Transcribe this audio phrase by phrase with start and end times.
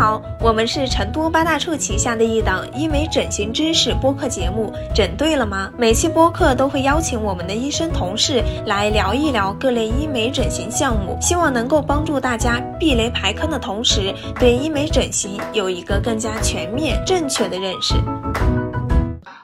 [0.00, 5.70] 好，我们是成都八大处旗下的一档医美整形知识播客节目，整对了吗？
[5.76, 17.92] 每期播客都会邀请我们的医生同事来聊一聊各类医美整形项目，希望能够帮助大家避雷排坑的同时，对医美整形有一个更加全面、正确的认识。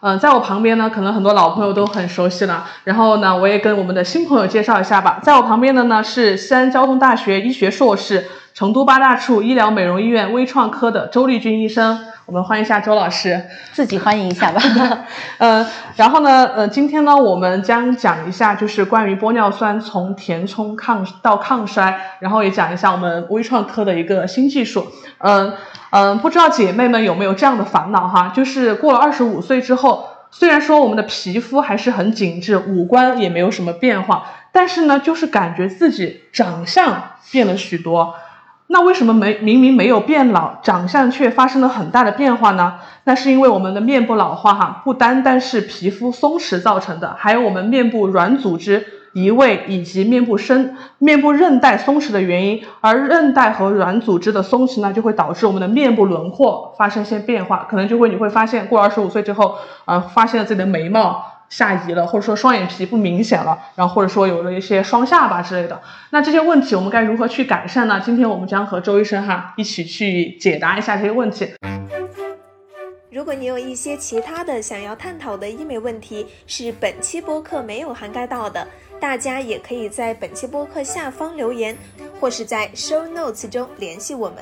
[0.09, 2.64] 嗯，在我旁边呢，可能很多老朋友都很熟悉了。
[2.84, 5.18] 然后呢，我也跟我们的新朋友介绍一下吧。
[5.20, 8.24] 在我旁边的呢是西安交通大学医学硕士。
[8.55, 13.40] 成都八大处医疗美容医院微创科的周丽君医生，我们欢迎一下周老师，
[13.72, 14.60] 自己欢迎一下吧。
[15.38, 24.88] 呃，然后呢，呃，今天呢，我们将讲一下就是关于玻尿酸从填充抗到抗衰，然后也讲一下我们微创科的一个新技术。
[25.18, 25.52] 嗯
[25.90, 28.32] 嗯，不知道姐妹们有没有这样的烦恼哈？
[28.34, 38.16] 就是过了二十五岁之后，虽然说我们的皮肤还是很紧致，五官也没有什么变化，但是呢，就是感觉自己长相变了许多。
[38.69, 42.75] 那为什么没明明没有变老，长相却发生了很大的变化呢？
[43.05, 52.61] 那是因为我们的面部老化哈，不单单是皮肤松弛造成的，还有我们面部软组织移位以及面部深面部韧带松弛的原因。
[52.81, 61.36] 而韧带和软组织的松弛呢，就会导致我们的面部轮廓发生一些变化，可能就会你会发现过二十五岁之后，呃，发现了自己的眉毛。
[61.48, 65.80] 下移了，或者说双眼皮不明显了，然后或者说有了一些双下巴之类的，
[66.11, 68.00] 那这些问题我们该如何去改善呢？
[68.05, 71.48] 今天我们将和周医生哈一起去解答一下这些问题。
[73.11, 78.67] 如果你有一些其他的想要探讨的医美问题，是本期播客没有涵盖到的，
[79.00, 81.74] 大家也可以在本期播客下方留言，
[82.20, 84.39] 或是在 show notes 中联系我们。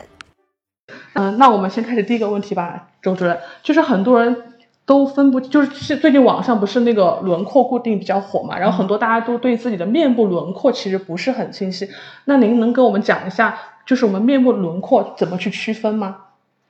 [1.12, 4.53] 嗯，那我们先开始第一个问题吧，周主任，就是很多人。
[4.86, 11.88] 都分不就是最近网上不是那个轮廓固定比较火嘛，然后很多大家都对自己的面部轮廓其实不是很清晰，
[12.26, 16.23] 那您能跟我们讲一下，就是我们面部轮廓怎么去区分吗？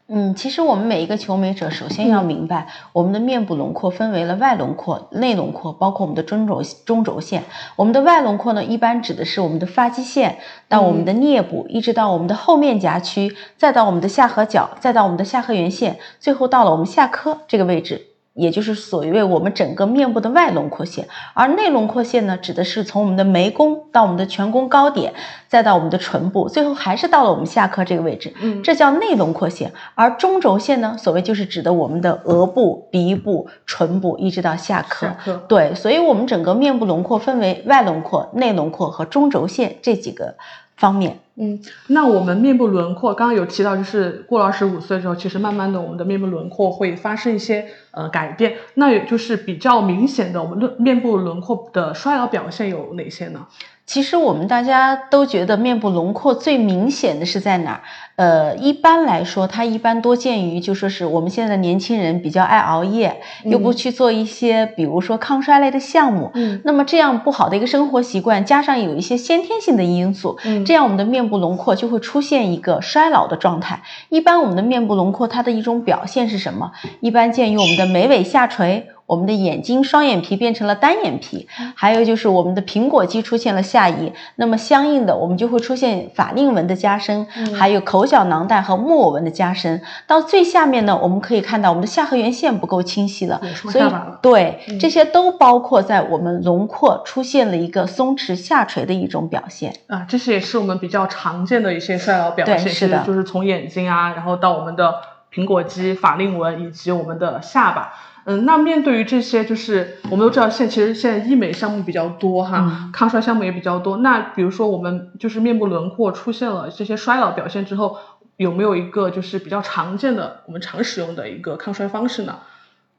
[0.06, 7.45] 嗯，其实我们每一个求美者，首先要明白，我们的面部轮廓分为了外轮廓、内轮廓，包括我们的中轴中轴线。
[7.77, 18.14] 我们的外轮廓呢，一般指的是我们的发际线到我们的颞部，一直到我们的后面颊区，再到我们的下颌角，再到我们的下颌缘线，最后到了我们下颌这个位置。
[18.34, 25.14] 也就是所谓我们整个面部的外轮廓线，而内轮廓线呢，指的是从我们的眉弓到我们的颧弓高点，
[25.48, 29.72] 再到我们的唇部，最后还是到了我们下颌这个位置，嗯，这叫内轮廓线。
[29.95, 35.16] 而中轴线呢，所谓就是指的我们的额部、鼻部、唇部，一直到下颌。
[35.46, 40.34] 对，所以我们整个面部轮廓分为外轮廓、内轮廓和中轴线这几个
[40.77, 41.18] 方面。
[41.36, 41.58] 嗯，
[41.89, 48.55] 那我们面部轮廓刚刚有提到，就是过了二十五岁之后，其实慢慢的我们的面部轮廓会发生一些呃改变。
[48.74, 53.46] 那也就是比较明显的，我们的面部轮廓的衰老表现有哪些呢？
[53.84, 57.80] 其实我们大家都觉得面部轮廓最明显的是在哪儿？
[58.17, 73.83] 呃，一般来说，它一般多见于就说是我们现在的年轻人比较爱熬夜，又不去做一些比如说抗衰类的项目，嗯，那么这样不好的一个生活习惯，加上有一些先天性的因素，嗯，这样我们的面部轮廓就会出现一个衰老的状态。
[74.11, 76.70] 一般我们的面部轮廓它的一种表现是什么？
[77.01, 78.89] 一般见于我们的眉尾下垂。
[79.06, 89.82] 我们的眼睛双眼皮变成了单眼皮，还有就是我们的苹果肌出现了下移，那么相应的我们就会出现法令纹的加深，还有口角囊袋和木偶纹的加深。
[90.06, 93.84] 到最下面呢，我们可以看到我们的下颌缘线不够清晰了，所以
[94.22, 99.74] 对这些都包括在我们轮廓出现了一个松弛下垂的一种表现。
[99.86, 104.94] 啊，这些也是我们比较常见的一些衰老表现，是的，就是从眼睛啊，然后到我们的
[105.32, 107.92] 苹果肌、法令纹以及我们的下巴。
[108.27, 113.98] 嗯，那面对于这些，就是我们都知道，现其实现在医美项目比较多哈，抗衰项目也比较多。
[113.98, 117.98] 那比如说我们就是面部轮廓出现了这些衰老表现之后，
[118.36, 122.39] 有没有一个就是比较常见的我们常使用的一个抗衰方式呢？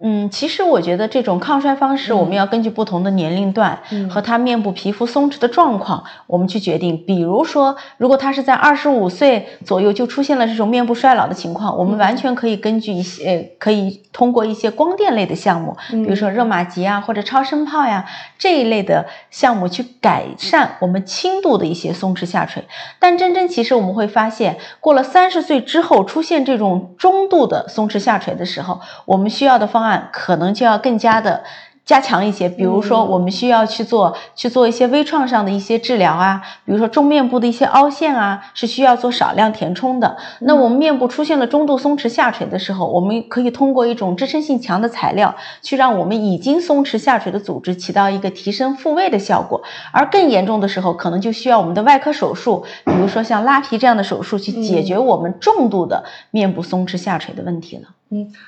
[0.01, 3.79] 嗯，其实我觉得这种抗衰方式，我们要根据不同的年龄段
[4.09, 7.01] 和他面部皮肤松弛的状况，我们去决定。
[7.05, 18.05] 比如说，如果他是在二十五岁左右就出现了这种面部衰老的情况，我们完全可以根据一些，可以通过一些光电类的项目，比如说热玛吉啊或者超声炮呀
[18.37, 22.65] 这一类的项目去改善我们轻度的一些松弛下垂。
[22.99, 29.84] 但真正其实我们会发现，过了三十岁之后出现这种中度的松弛下垂的时候，我们需要的方。
[30.11, 31.43] 可能就要更加的
[31.85, 40.17] 加强一些，比如说我们需要去做去做一些微创上的一些治疗啊，比如说中面部的一些凹陷啊，是需要做少量填充的。
[40.39, 49.61] 那我们面部出现了中度松弛下垂的时候，我们可以通过一种支撑性强的材料，去让我们已经松弛下垂的组织起到一个提升复位的效果。
[49.91, 57.83] 而更严重的时候，可能就需要我们的外科手术，比如说像拉皮这样的手术，去解决我们重度的面部松弛下垂的问题了。
[57.89, 57.94] 嗯，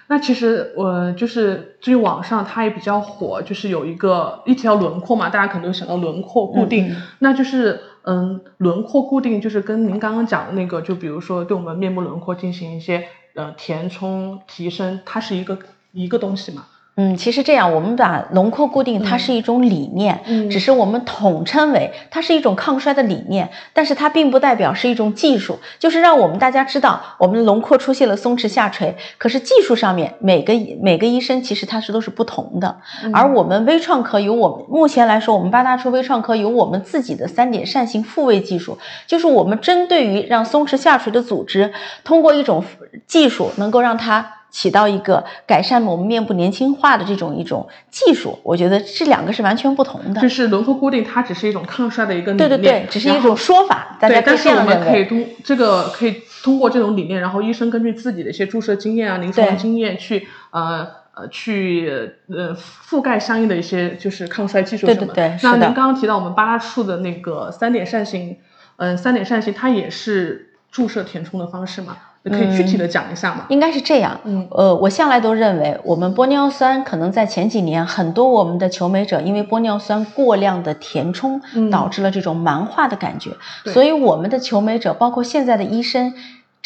[0.08, 13.06] 那其实我就是至于网上它也比较火，就是有一个一条轮廓嘛，大家可能都想到轮廓固定，那就是嗯，轮廓固定就是跟您刚刚讲的那个，就比如说对我们面部轮廓进行一些
[13.36, 15.58] 呃填充提升，它是一个
[15.92, 16.68] 一个东西嘛。
[17.00, 32.78] 嗯，其实这样，我们把轮廓固定，它是一种理念，嗯，只是我们统称为它是一种抗衰的理念，但是它并不代表是一种技术，就是让我们大家知道，我们的轮廓出现了松弛下垂，可是技术上面每个每个医生其实他是都是不同的，
[33.14, 41.72] 而我们微创科有我们目前来说，我们八大处微创科有我们自己的三点扇形复位技术，就是我们针对于让松弛下垂的组织，
[42.04, 42.66] 通过一种
[43.06, 44.37] 技术能够让它。
[44.50, 50.22] 起到一个改善我们面部年轻化的这种一种技术，我觉得这两个是完全不同的。
[50.22, 53.98] 就是轮廓固定，它只是一种抗衰的一个理念，对对对，只是一种说法。
[54.00, 65.00] 对，但是我们可以通这个可以通过这种理念，然后医生根据自己的一些注射经验啊、临床经验去呃呃去呃覆盖相应的一些就是抗衰技术什么。
[65.00, 68.38] 对对对，那您刚刚提到我们八大处的那个三点扇形，
[68.78, 71.98] 嗯，三点扇形它也是注射填充的方式吗？
[72.30, 73.46] 可以具体的讲一下吗？
[73.50, 81.42] 应该是这样，嗯，呃，我向来都认为，我们玻尿酸可能在前几年，很多我们的求美者因为玻尿酸过量的填充，
[81.72, 83.32] 导致了这种蛮化的感觉，
[83.66, 86.14] 所以我们的求美者，包括现在的医生。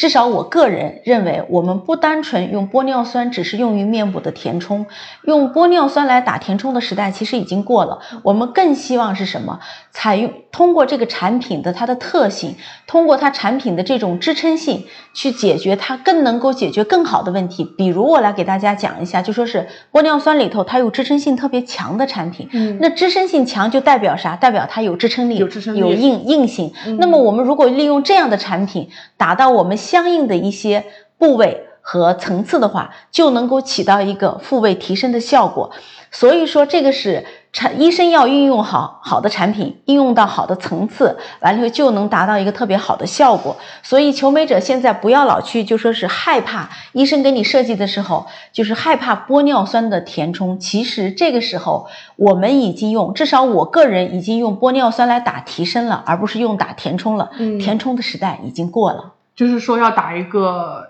[0.02, 4.84] 至少我个人认为，我们不单纯用玻尿酸，只是用于面部的填充，
[5.22, 8.00] 用玻尿酸来打填充的时代其实已经过了。
[8.24, 9.60] 我们更希望是什么？
[9.92, 12.56] 采用通过这个产品的它的特性，
[12.88, 17.62] 通过它产品的这种支撑性，去解决它更能够解决更好的问题。
[17.62, 22.48] 比如我来给大家讲一下，就说是玻尿酸里头它有支撑性特别强的产品。
[22.50, 24.34] 嗯，那支撑性强就代表啥？
[24.34, 26.72] 代表它有支撑力，有支撑力，有硬硬性。
[26.98, 29.78] 那么我们如果利用这样的产品，达到我们。
[29.92, 30.86] 相应的一些
[31.18, 35.70] 部位和层次的话，就能够起到一个复位提升的效果。
[36.10, 43.54] 所以说，这个是产医生要运用好好的产品，应用到好的层次，完了以后就能达到一个特别好的效果。
[43.82, 50.58] 所以，求美者现在不要老去就说是害怕医生给你设计的时候，就是害怕玻尿酸的填充。
[50.58, 51.86] 其实这个时候，
[52.16, 57.30] 我们已经用，至少我个人已经用玻尿酸来打提升了，而不是用打填充了。
[57.38, 59.12] 嗯，填充的时代已经过了。
[59.34, 60.86] 就是说要打一个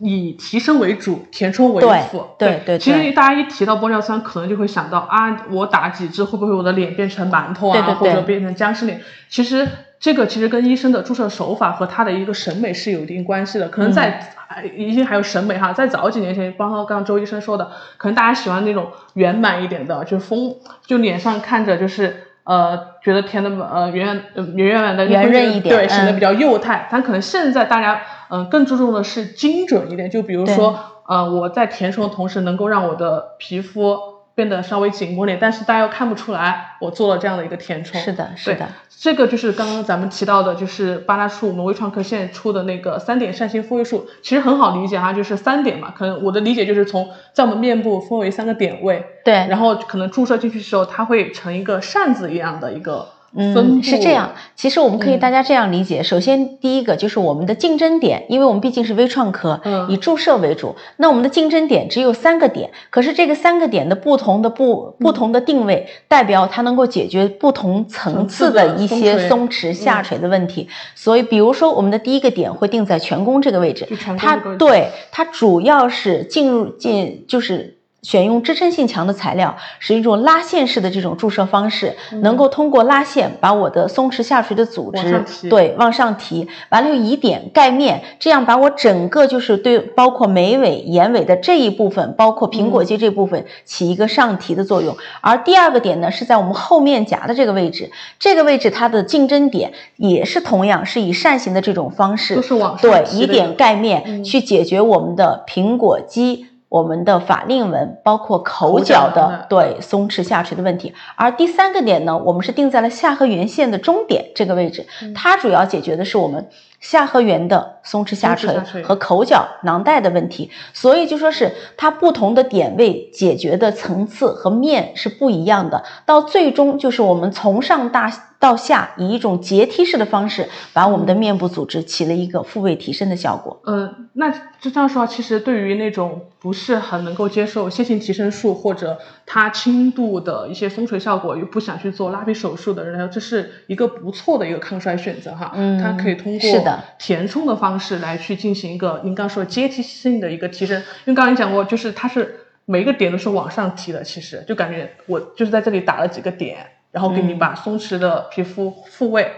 [0.00, 1.80] 以提升为主，填充为
[2.10, 2.26] 辅。
[2.38, 2.78] 对对对。
[2.78, 9.00] 其实大家一提到玻尿酸，可能就会想到啊，我打几支会不会我的脸变成馒头啊，或者变成僵尸脸？
[9.28, 9.66] 其实
[10.00, 13.68] 这个其实跟医生的注射手法和他的一个审美是有一定关系的。
[13.68, 14.32] 可能在
[14.76, 22.24] 一些还有审美哈，在早几年前，包括刚刚周医生说的，可能大家喜欢那种圆满一点的，就丰，就脸上看着就是。
[22.44, 26.88] 呃，觉得填的呃圆圆圆圆的，圆润一点，对，显得比较幼态。
[26.90, 28.00] 但可能现在大家
[28.30, 34.13] 嗯更注重的是精准一点，就比如说呃我在填充的同时，能够让我的皮肤。
[34.34, 38.00] 变得稍微紧绷点，但是大家又看不出来我做了这样的一个填充。
[38.00, 53.13] 是的，是的，这个就是刚刚咱们提到的，就是八大处我们微创科现在出的那个三点扇形复位术，其实很好理解哈，就是三点嘛，可能我的理解就是从在我们面部分为三个点位，对，然后可能注射进去的时候，它会成一个扇子一样的一个。
[53.36, 54.32] 嗯，是这样。
[54.54, 60.76] 其实我们可以大家这样理解：首先，第一个就是我们的竞争点，因为我们毕竟是微创科，以注射为主。
[60.98, 70.68] 那我们的竞争点只有三个点，可是这个三个点的不同的不不同的定位，代表它能够解决不同层次的一些松弛下垂的问题。
[70.94, 77.78] 所以，比如说我们的第一个点会定在颧弓这个位置，它对它主要是进入进就是。
[78.04, 94.94] 选用支撑性强的材料，是一种拉线式的这种注射方式，能够通过拉线把我的松弛下垂的组织对往上提，完了又以点盖面，这样把我整个就是对包括眉尾、眼尾的这一部分，包括苹果肌这部分起一个上提的作用。
[95.22, 102.38] 而第二个点呢，是在我们后面颊的这个位置，这个位置它的竞争点也是同样是以扇形的这种方式，
[102.82, 106.48] 对以点盖面去解决我们的苹果肌。
[106.74, 116.48] 我们的法令纹包括口角的对松弛下垂的问题，而第三个点呢，我们是定在了下颌缘线的中点这个位置，它主要解决的是我们
[116.80, 118.82] 下颌缘的松弛下垂松弛下垂。
[118.82, 133.60] 和口角囊袋的问题，所以就说是它不同的点位解决的层次和面是不一样的，到最终就是我们从上大到下以一种阶梯式的方式，把我们的面部组织起了一个复位提升的效果。
[133.64, 145.52] 嗯，那就这样说，其实对于那种不是很能够接受线性提升术或者它轻度的一些松垂效果，又不想去做拉皮手术的人来说，这是一个不错的一个抗衰选择哈。
[145.54, 159.28] 嗯它可以通是的过填充的方式来去进行一个您刚说阶梯性的一个提升，因为刚才你讲过，就是它是每一个点都是往上提的，其实就感觉我就是在这里打了几个点，然后给你嗯把松弛的皮肤复位。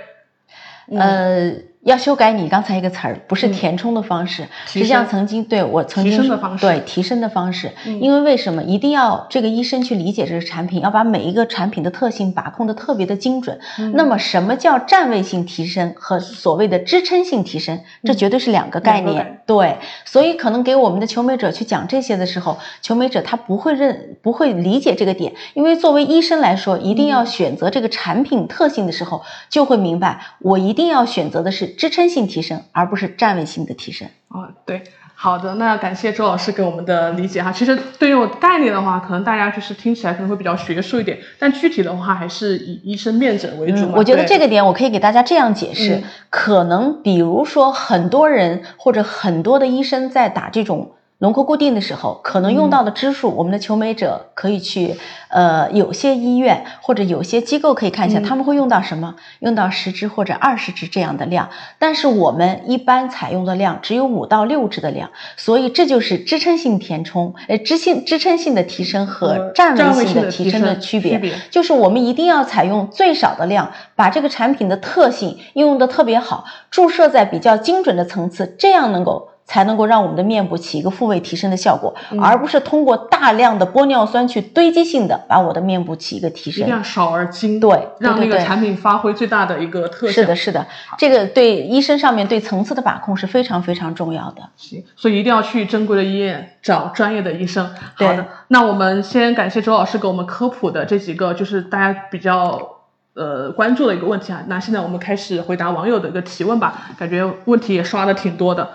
[0.88, 1.50] 嗯呃，
[1.86, 13.60] 要修改你刚才一个词儿，不是嗯填充的方式，提实际上曾经对我曾经提升的方式对提升的方式，嗯因为为什么一定要这个医生去理解这个产品，要把每一个产品的特性把控的特别的精准。
[13.78, 19.42] 嗯那么什么叫站位性提升和所谓的支撑性提升，这绝对是两个概念。
[19.46, 34.08] 对，所以可能给我们的求美者去讲这些的时候，求美者他不会认不会理解这个点，因为作为医生来说，一定要嗯选择这个产品特性的时候，就会明白我一定要选择的是支撑性提升，而不是站位性的提升。
[34.28, 34.82] 哦，对，
[35.14, 37.52] 好的，那感谢周老师给我们的理解哈。
[37.52, 43.84] 其实对于我概念的话，可能大家就是听起来可能会比较学术一点，但具体的话还是以医生面诊为主。
[43.84, 50.92] 嗯，我觉得这个点我可以给大家这样解释，嗯可能比如说很多人或者很多的医生在打这种。
[51.18, 54.96] 轮廓固定的时候，可能用到的支数，我们的求美者可以去，
[55.28, 59.14] 呃，有些医院或者有些机构可以看一下，嗯他们会用到什么？
[59.40, 71.32] 用到十支或者二十支这样的量，但是我们一般采用的量只有五到六支的量，所以这就是支撑性填充，呃，支性支撑性的提升和和站站位位性的提升升的区别区别。
[71.50, 86.62] 就是我们一定要采用最少的量，把这个产品的特性应用的特别好，注射在比较精准的层次，这样能够才能够让我们的面部起一个复位提升的效果，嗯而不是通过大量的玻尿酸去堆积性的把我的面部起一个提升。
[86.62, 90.14] 一定要少而精，对对让那个产品发挥最大的一个特性。
[90.14, 90.66] 是的，是的，
[90.98, 94.42] 这个对医生上面对层次的把控是非常非常重要的。
[94.56, 97.72] 行，所以一定要去正规的医院找专业的医生。
[97.94, 102.78] 好的，那我们先感谢周老师给我们科普的这几个，就是大家比较
[103.14, 104.42] 呃关注的一个问题啊。
[104.48, 108.68] 那现在我们开始回答网友的一个提问吧，感觉问题也刷的挺多的。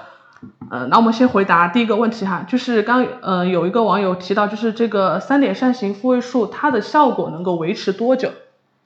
[0.70, 8.32] 呃，那我们先回答第一个问题哈，就是刚呃有一个网友提到，就是这个三点扇形复位术它的效果能够维持多久？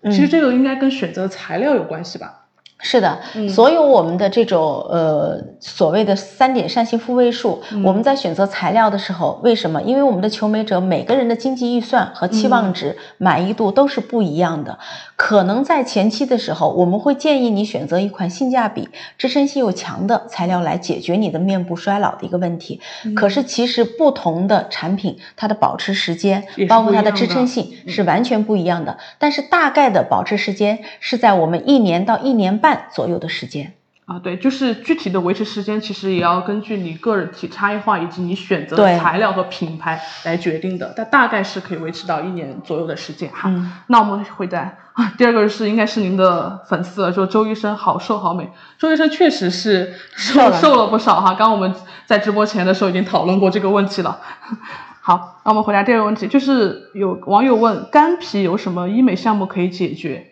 [0.04, 2.45] 其实嗯这个应该跟选择材料有关系吧？
[2.86, 4.62] 是的，嗯所有我们的这种
[4.92, 9.82] 呃所谓的三点扇形复位术，嗯我们在选择材料的时候，为什么？
[9.82, 14.77] 因为我们的求美者每个人的经济预算和期望值、满意度都是不一样的。
[15.15, 18.88] 可能在前期的时候，我们会建议你选择一款性价比、
[19.18, 22.80] 支撑性又强的材料来解决你的面部衰老的一个问题。
[23.04, 28.98] 嗯可是其实不同的产品，它的保持时间，包括它的支撑性嗯是完全不一样的。
[29.18, 33.74] 但是大概的保持时间是在我们一年到一年半左右的时间。
[34.05, 43.50] 啊，对，就是具体的维持时间，其实也要根据你个人体差异化以及你选择的材料和品牌来决定的，但大概是可以维持到一年左右的时间哈。
[43.50, 51.29] 嗯那我们回答啊，第二个是应该是您的粉丝了，说周医生好瘦好美，周医生确实是瘦瘦了瘦了不少哈。
[51.29, 51.74] 刚刚我们
[52.05, 54.22] 在直播前的时候已经讨论过这个问题了。
[55.01, 60.27] 好，那我们回答第二个问题，就是有网友问干皮有什么医美项目可以解决？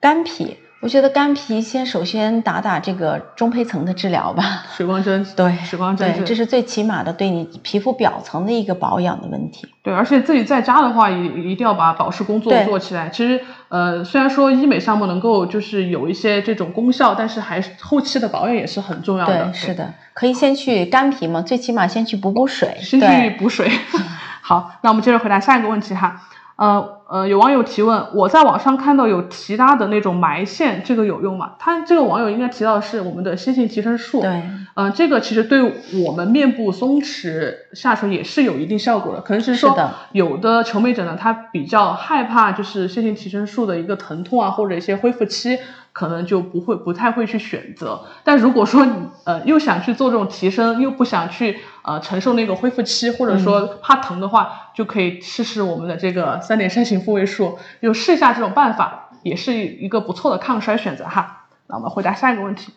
[0.00, 4.66] 干皮，我觉得干皮先首先打打这个中胚层的治疗吧。
[4.76, 9.66] 水光针， 对，水光针对，这是最起码的对你皮肤表层的一个保养的问题。
[9.82, 13.08] 对，而且自己在家的话，也一定要把保湿工作做起来。
[13.08, 19.46] 其实，呃，虽然说医美项目能够就是有一些这种功效，但是还是后期的保养也是很重要的。
[19.46, 22.76] 对，是的，可以先去干皮嘛，最起码先去补补水。
[22.82, 23.72] 先去，补水。
[24.46, 26.20] 好，那我们接着回答下一个问题哈。
[26.56, 31.52] 呃呃，有网友提问，我在网上看到有提拉的那种埋线，这个有用吗？
[31.58, 34.22] 他这个网友应该提到的是我们的线性提升术。
[34.22, 34.42] 对，
[34.74, 35.62] 嗯、这个其实对
[36.04, 39.76] 我们面部松弛下垂也是有一定效果的，可能是说
[40.12, 45.58] 有的求美者呢，他比较害怕就是线性提升术的一个疼痛啊，或者一些恢复期，
[45.92, 48.00] 可能就不会不太会去选择。
[48.24, 48.92] 但如果说你
[49.24, 61.46] 呃又想去做这种提升，又不想去呃承受那个恢复期，或者说怕疼的话，就可以试试我们的这个三点扇形复位术，就试一下这种办法，也是一个不错的抗衰选择哈。
[61.68, 62.72] 那我们回答下一个问题。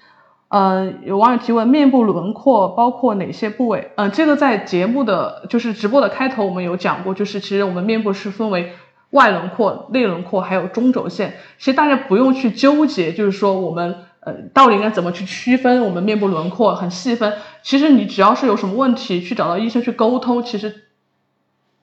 [0.49, 3.91] 呃，有网友提问，面部轮廓包括哪些部位？
[3.97, 8.71] 呃，这个在节目的就是直播的开头我们有讲过，就是其实我们面部是分为
[9.09, 11.33] 外轮廓、内轮廓还有中轴线。
[11.57, 17.33] 其实大家不用去纠结，就是说我们呃，到底应该怎么去区分我们面部轮廓很细分？
[17.61, 20.86] 其实你只要是有什么问题，去找到医生去沟通，其实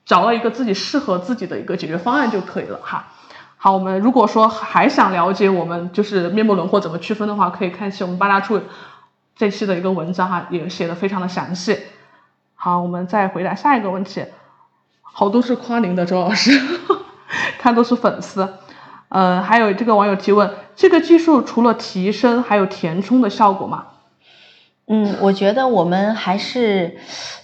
[0.05, 3.07] 找到一个自己适合自己的一个解决方案就可以了哈。
[3.57, 8.61] 好，我们如果说还想了解我们就是面部轮廓怎么区分的话，可以看一下我们八大处
[9.35, 11.79] 这期的一个文章哈，也写的非常的详细。
[12.53, 14.25] 好，我们再回答下一个问题，
[15.01, 16.61] 好多是夸您的周老师，
[17.57, 18.53] 看都是粉丝。
[19.09, 23.87] 呃，还有这个网友提问，这个技术除了提升，还有填充的效果吗？
[24.87, 26.95] 嗯，我觉得我们还是，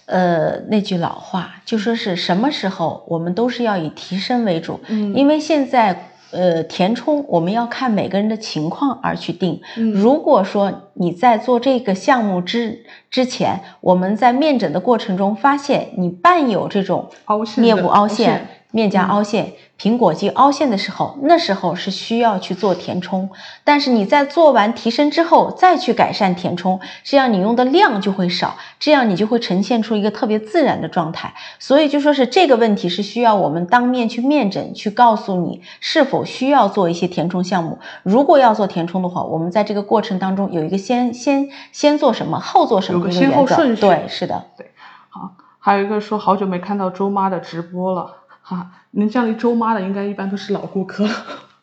[0.05, 6.07] 呃，那句老话，就说是什么时候我们都是要以提升为主，嗯，因为现在。
[6.33, 9.60] 呃，填充我们要看每个人的情况而去定。
[9.93, 18.48] 如果说你在做这个项目之之前，我们在面诊的过程中发现你伴有这种凹陷面部凹陷。
[18.72, 23.30] 面颊凹陷、苹果肌凹陷的时候，那时候是需要去做填充。
[23.63, 31.34] 但是你在做完提升之后，再去改善填充，这样你用的量就会少，这样你就会呈现出一个特别自然的状态。
[31.60, 37.78] 所以就说是这个问题是需要我们当面去面诊，去告诉你是否需要做一些填充项目。
[38.04, 43.82] 如果要做填充的话，我们在这个过程当中有一个先先先做什么，后做什么的一个先后顺序。
[43.82, 44.46] 对，是的。
[44.58, 44.72] 对，
[45.10, 48.21] 好，还有一个说好久没看到周妈的直播了。
[48.43, 51.07] 啊，能降临周妈的应该一般都是老顾客。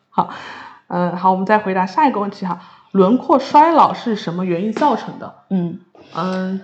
[0.09, 0.29] 好，
[0.87, 2.59] 嗯，好，我们再回答下一个问题哈，
[2.91, 5.35] 轮廓衰老是什么原因造成的？
[5.49, 5.79] 嗯
[6.13, 6.13] 嗯。
[6.13, 6.59] 呃，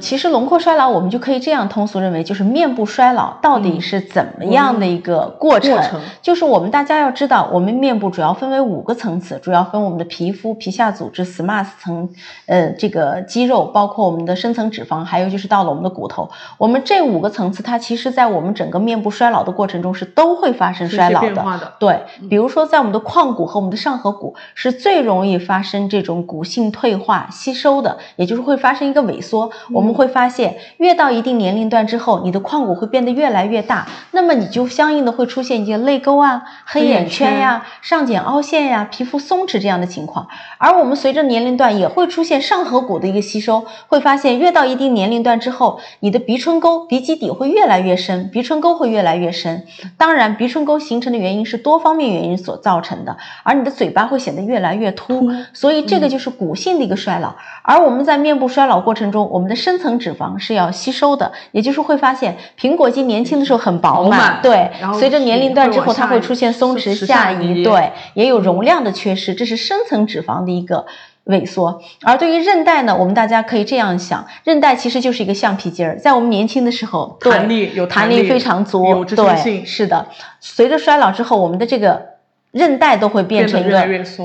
[0.00, 6.00] 其实轮廓衰老，我们就可以这样通俗认为，就是面部衰老到底是怎么样的一个过程？
[6.22, 12.08] 就是我们大家要知道，我们面部主要分为五个层次，主要分我们的皮肤、皮下组织、SMAS 层，
[12.46, 16.30] 呃，这个肌肉，包括我们的深层脂肪，还有就是到了我们的骨头。
[16.56, 21.20] 我们这五个层次，它其实在我们整个面部衰老的过程中是都会发生衰老
[21.58, 21.72] 的。
[21.80, 22.00] 对，
[22.30, 29.50] 比如说在我们的眶骨和我们的上颌骨是最容易发生这种骨性退化、吸收的，也就是会发生一个萎缩。
[29.72, 40.28] 我们会发现，越到一定年龄段之后，你的眶骨会变得越来越大，那么你就相应的会出现一些泪沟啊、黑眼圈呀、上睑凹陷呀、皮肤松弛这样的情况。
[40.58, 49.64] 而我们随着年龄段也会出现上颌骨的一个吸收，会发现越到一定年龄段之后，你的鼻唇沟、鼻基底会越来越深，鼻唇沟会越来越深。
[49.96, 57.34] 当然，鼻唇沟形成的原因是多方面原因所造成的，而你的嘴巴会显得越来越凸，所以这个就是骨性的一个衰老。
[57.62, 70.86] 而我们在面部衰老过程中，我们的深层脂肪是要吸收的，也就是会发现苹果肌年轻的时候很饱满，对，随着年龄段之后它会出现松弛下移，对，也有容量的缺失，这是深层脂肪的一个
[71.26, 71.82] 萎缩。
[72.02, 80.06] 而对于韧带呢，我们大家可以这样想，韧带其实就是一个橡皮筋儿，在我们年轻的时候，弹力有弹力非常足，对，是的。
[80.40, 82.13] 随着衰老之后，我们的这个。
[82.54, 83.70] 韧带都会变成一个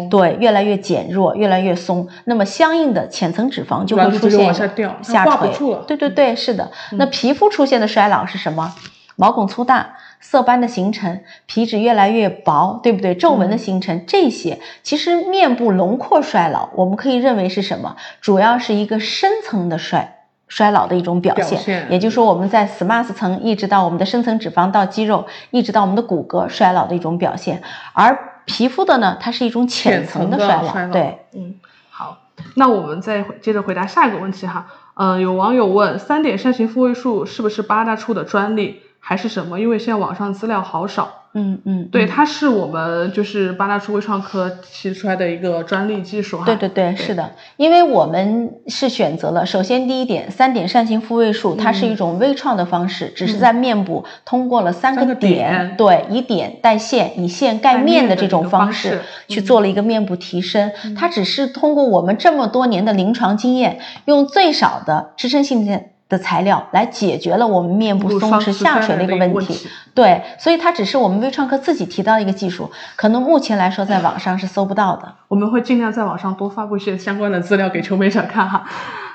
[0.08, 2.08] 对越来越减弱，越来越松。
[2.26, 5.50] 那么相应的浅层脂肪就会出现下垂。
[5.88, 6.70] 对对对，是的。
[6.92, 8.76] 那皮肤出现的衰老是什么？
[9.16, 13.16] 毛孔粗大、色斑的形成、皮脂越来越薄，对不对？
[13.16, 17.96] 皱纹的形成，这些其实面部轮廓衰老，我们可以认为是什么？
[18.22, 20.19] 主要是一个深层的衰。
[20.50, 27.62] 衰老的一种表现，也就是说我们在 SMAS 层一直到我们的深层脂肪到肌肉，一直到我们的骨骼衰老的一种表现。
[27.94, 30.92] 而皮肤的呢，它是一种浅层的衰老。
[30.92, 31.56] 对，嗯，
[31.92, 32.18] 好，
[32.56, 34.66] 那我们再接着回答下一个问题哈。
[34.96, 39.60] 嗯，有网友问，三点扇形复位术是不是八大处的专利，还是什么？
[39.60, 41.19] 因为现在网上资料好少。
[41.34, 46.46] 嗯嗯，对，它是我们就是八大处微创科提出来的一个专利技术哈。
[46.46, 60.72] 对对对，是的，因为我们是选择了，首先第一点，三点扇形复位术，它是一种微创的方式，只是在面部通过了三个点，对，以点带线，以线盖面的这种方式去做了一个面部提升。
[60.98, 65.84] 它只是通过我们这么多年的临床经验，用最少的支撑性的。
[66.10, 75.14] 的材料来解决了我们面部松弛下垂的一个问题，对，所以它只是我们微创科自己提到的一个技术，可能目前来说在网上是搜不到的。
[75.28, 78.66] 我们会尽量在网上多发布一些相关的资料给求美者看哈。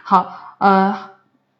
[0.05, 0.97] 好，呃，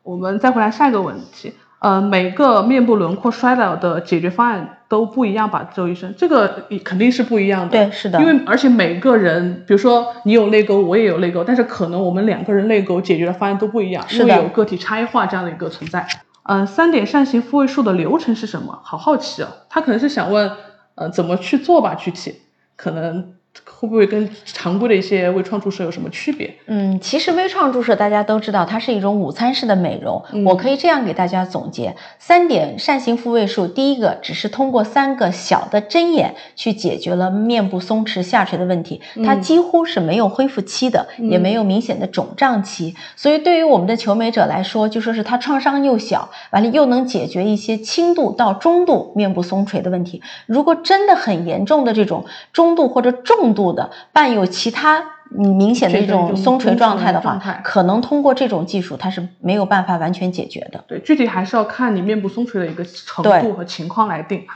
[0.05, 1.55] 我们再回来下一个问题。
[1.81, 6.15] 呃，每个面部轮廓衰老的解决方案都不一样吧，周医生？
[6.17, 7.71] 这个肯定是不一样的。
[7.71, 8.21] 对，是的。
[8.21, 16.07] 因为而且每个人，比如说你有泪沟，我也有泪沟，但是可能我们两个人泪沟解决的方案都不一样，因为有个体差异化这样的一个存在。
[16.45, 18.79] 嗯，三点扇形复位术的流程是什么？
[18.85, 20.49] 好好奇哦，他可能是想问，
[20.95, 21.97] 呃，怎么去做吧？
[21.97, 22.37] 具体
[22.77, 23.33] 可能
[23.65, 26.55] 会不会跟常规的一些微创注射有什么区别？
[26.67, 30.23] 嗯，其实微创注射大家都知道，它是一种午餐式的美容。
[30.47, 42.95] 我可以这样给大家总结三点扇形复位术：第一个，只是通过三个小的针眼去解决了面部松弛下垂的问题，它几乎是没有恢复期的，也没有明显的肿胀期。
[43.17, 50.23] 所以对于我们的求美者来说，就说是它创伤又小，完了又能解决一些轻度到中度面部松垂的问题。
[50.47, 60.85] 如果真的很严重的这种中度或者重度的，伴有其他明显的一种松垂状态的话，可能通过这种技术它是没有办法完全解决的。
[60.87, 64.47] 对，具体还是要看你面部松垂的一个程度和情况来定。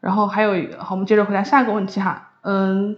[0.00, 2.30] 然后还有一个，好，我们接着回答下一个问题哈。
[2.40, 2.96] 嗯，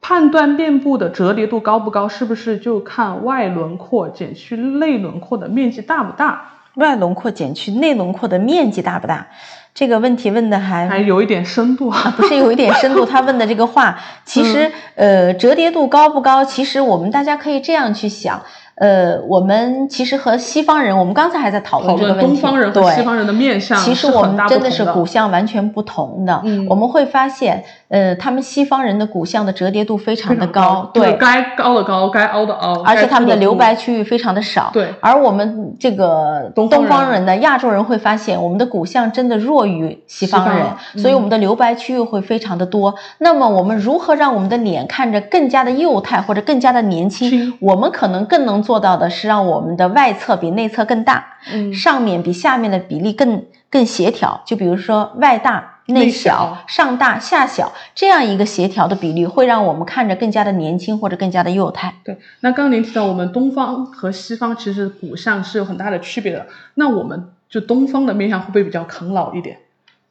[0.00, 6.52] 判断面部的折叠度高不高，是不是就看外轮廓减去内轮廓的面积大不大？
[6.74, 9.26] 外轮廓减去内轮廓的面积大不大？
[9.72, 13.04] 这个问题问的还还有一点深度啊，不是有一点深度？
[13.06, 16.44] 他问的这个话，其实呃，折叠度高不高？
[16.44, 18.42] 其实我们大家可以这样去想。
[18.76, 22.26] 呃，我们其实和西方人，我们刚才还在讨论这个问题。
[22.26, 26.40] 东方人和西方人的面相其实我们真的是骨相完全不同的。
[26.46, 34.70] 嗯，我们会发现，呃，他们西方人的骨相的折叠度非常的高，对，该高的高，该凹的凹，而且他们的留白区域非常的少。
[34.72, 40.66] 对，而我们这个东方人的亚洲人会发现，我们的骨相真的弱于西方人，
[41.02, 42.94] 所以我们的留白区域会非常的多。
[43.18, 47.52] 那么我们如何让我们的脸看着更加的幼态或者更加的年轻？
[47.58, 54.40] 我们可能更能做到的是让我们的外侧比内侧更大，嗯，上面比下面的比例更更协调。
[54.46, 61.94] 就比如说外大内小，上大下小这样一个协调的比例，会让我们看着更加的年轻或者更加的幼态。
[62.04, 69.58] 对，那刚刚您提到我们东方和西方其实骨相是有很大的区别的，那我们就东方的面相会不会比较抗老一点？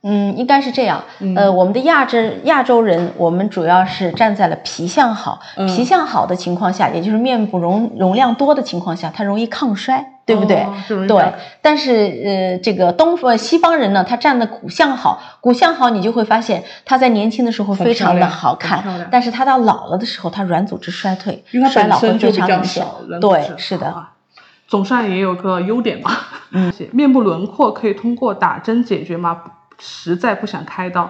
[0.01, 1.03] 嗯，应该是这样。
[1.35, 5.41] 呃，我们的亚洲亚洲人，我们主要是站在了皮相好，
[5.75, 10.65] 皮相好的情况下，也就是面部容容量多的情况下，它容易抗衰，对不对？
[11.07, 11.33] 对。
[11.61, 11.91] 但是
[12.25, 22.85] 呃，这个东呃西方人呢，他站的骨相好，骨相好，你就会发现他在年轻的时候非常的好看，但是他到老了的时候，他软组织衰退，衰老会非常明显。
[23.19, 23.93] 对，是的。
[24.67, 26.27] 总算也有个优点吧。
[26.51, 26.71] 嗯。
[26.93, 29.41] 面部轮廓可以通过打针解决吗？
[29.81, 31.09] 实在不想开刀，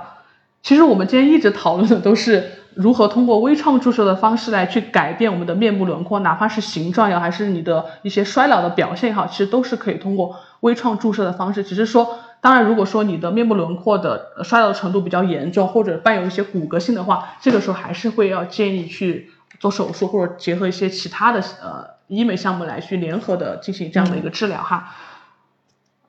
[0.61, 11.63] 其实我们今天一直讨论的都是如何通过微创注射的方式来去改变我们的面部轮廓，哪怕是形状也好，还是你的一些衰老的表现也好，其实都是可以通过微创注射的方式。
[11.63, 24.93] 只是说，当然如果说你的面部轮廓的衰老程度比较严重，或者伴有一些骨骼性的话，这个时候还是会要建议去做手术，或者结合一些其他的呃医美项目来去联合的进行这样的一个治疗哈。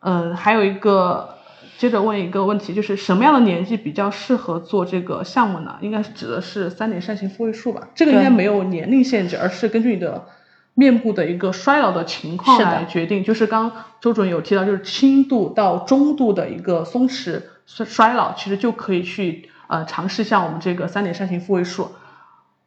[0.00, 1.36] 嗯，还有一个。
[1.80, 5.78] 接着问一个问题，就是什么样的年纪比较适合做这个项目呢？
[5.80, 7.88] 应该指的是三点扇形复位术吧？
[7.94, 10.26] 这个应该没有年龄限制，而是根据你的
[10.74, 13.24] 面部的一个衰老的情况来决定。
[13.24, 21.92] 就是刚周主任有提到，就是轻度到中度的一个松弛衰衰老，其实就可以去呃尝试一下我们这个三点扇形复位术。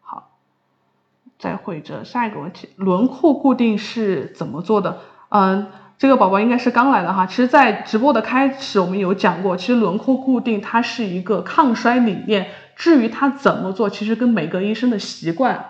[0.02, 0.32] 好，
[1.38, 5.02] 再会着下一个问题，轮廓固定是怎么做的？
[5.30, 5.68] 嗯。
[6.04, 15.66] 这个宝宝应该是刚来的哈，其实，在直播的开始我们有讲过，其实轮廓固定它是一个抗衰理念，至于它怎么做，其实跟每个医生的习惯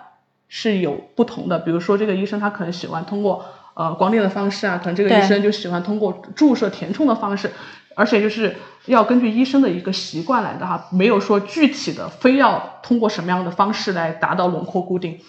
[0.48, 1.60] 是有不同的。
[1.60, 3.44] 比如说这个医生他可能喜欢通过
[3.74, 7.52] 呃光电的方式啊，可能这个医生就喜欢通过注射填充的方式，
[7.94, 15.20] 而且就是要根据医生的一个习惯来的哈，没有说具体的非要通过什么样的方式来达到轮廓固定。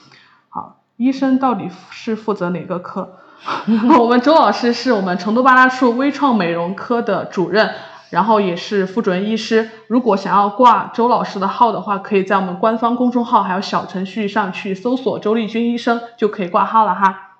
[0.50, 3.20] 好，医生到底是负责哪个科？
[4.00, 7.76] 我们周老师是我们成都八大处微创美容科的主任，
[8.10, 9.70] 然后也是副主任医师。
[9.88, 17.38] 如果想要挂周老师的号的话，可以在我们官方公众号还有小程序上去搜索周丽君医生，就可以挂号了哈。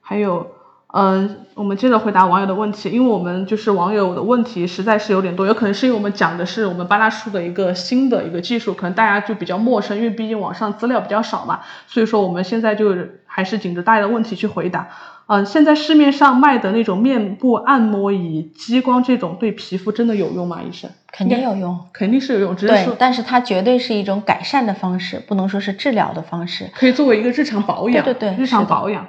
[0.00, 0.59] 还有。
[0.92, 14.88] 嗯，我们接着回答网友的问题，因为我们就是网友的问题实在是有点多，有可能是因为我们讲的是我们八大处的一个新的一个技术，可能大家就比较陌生，因为毕竟网上资料比较少嘛，所以说我们现在就还是紧着大家的问题去回答。
[15.26, 20.58] 嗯，现在市面上卖的那种面部按摩仪、激光这种对皮肤真的有用吗？
[20.68, 20.90] 医生？
[21.12, 29.06] 肯定有用，肯定是有用，只是说，但是它绝对是一种改善的方式，不能说是治疗的方式，可以作为一个日常保养，对对对，日常保养。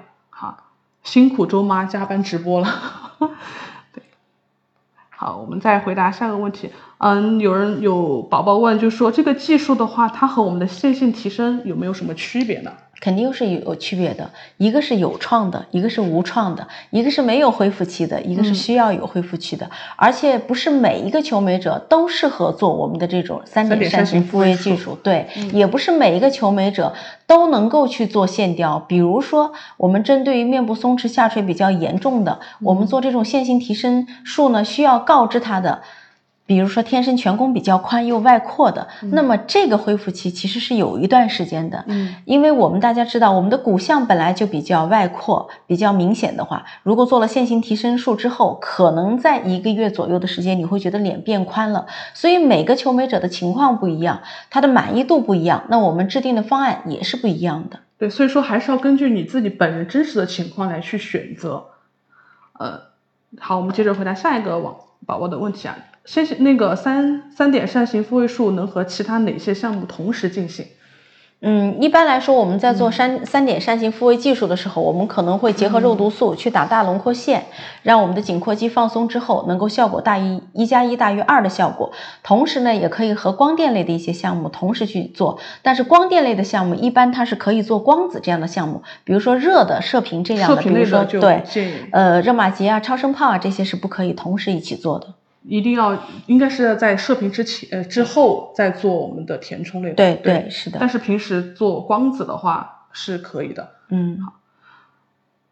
[1.03, 2.67] 辛苦周妈加班直播了，
[3.93, 4.03] 对，
[5.09, 6.71] 好，我们再回答下个问题。
[6.99, 12.71] 嗯，有人有宝宝问，就说这个技术的话，它和我们的线性提升有没有什么区别呢？
[13.01, 26.93] 肯定是有区别的，一个是有创的，一个是无创的，一个是没有恢复期的，一个是需要有恢复期的，而且不是每一个求美者都适合做我们的这种三点扇形复位技术，对，也不是每一个求美者
[27.25, 28.79] 都能够去做线雕。
[28.87, 35.81] 比如说，我们针对于面部松弛下垂比较严重的，我们做这种线性提升术呢，需要告知他的。
[36.51, 51.85] 比如说天生颧弓比较宽又外扩的，那么这个恢复期其实是有一段时间的，嗯，因为我们大家知道我们的骨相本来就比较外扩，比较明显的话，如果做了线性提升术之后，可能在一个月左右的时间，你会觉得脸变宽了。
[52.13, 57.79] 所以每个求美者的情况不一样，他的满意度不一样，那我们制定的方案也是不一样的。
[57.97, 61.67] 对，所以说还是要根据你自己本人真实的情况来去选择。
[62.59, 62.81] 呃，
[63.39, 65.77] 好，我们接着回答下一个网宝宝的问题啊。
[66.05, 70.65] 先那个三三点扇形复位术能和其他哪些项目同时进行？
[71.43, 77.45] 嗯，一般来说，我们在做三三点扇形复位技术的时候，我们可能会结合肉毒素去打大轮廓线，
[77.81, 81.91] 让我们的颈阔肌放松之后，能够效果大于一加一大于二的效果。
[82.21, 85.39] 同时呢，也可以和光电类的一些项目同时去做。
[85.63, 91.43] 但是光电类的项目一般它是可以做光子这样的项目，比如说热的射频这样的，比如说对，
[91.91, 95.07] 呃，热玛吉啊、超声炮啊这些是不可以同时一起做的。
[95.43, 100.77] 一定要应该是在射频之前呃之后再做我们的填充类，对对是的。
[100.79, 103.71] 但是平时做光子的话是可以的。
[103.89, 104.33] 嗯好，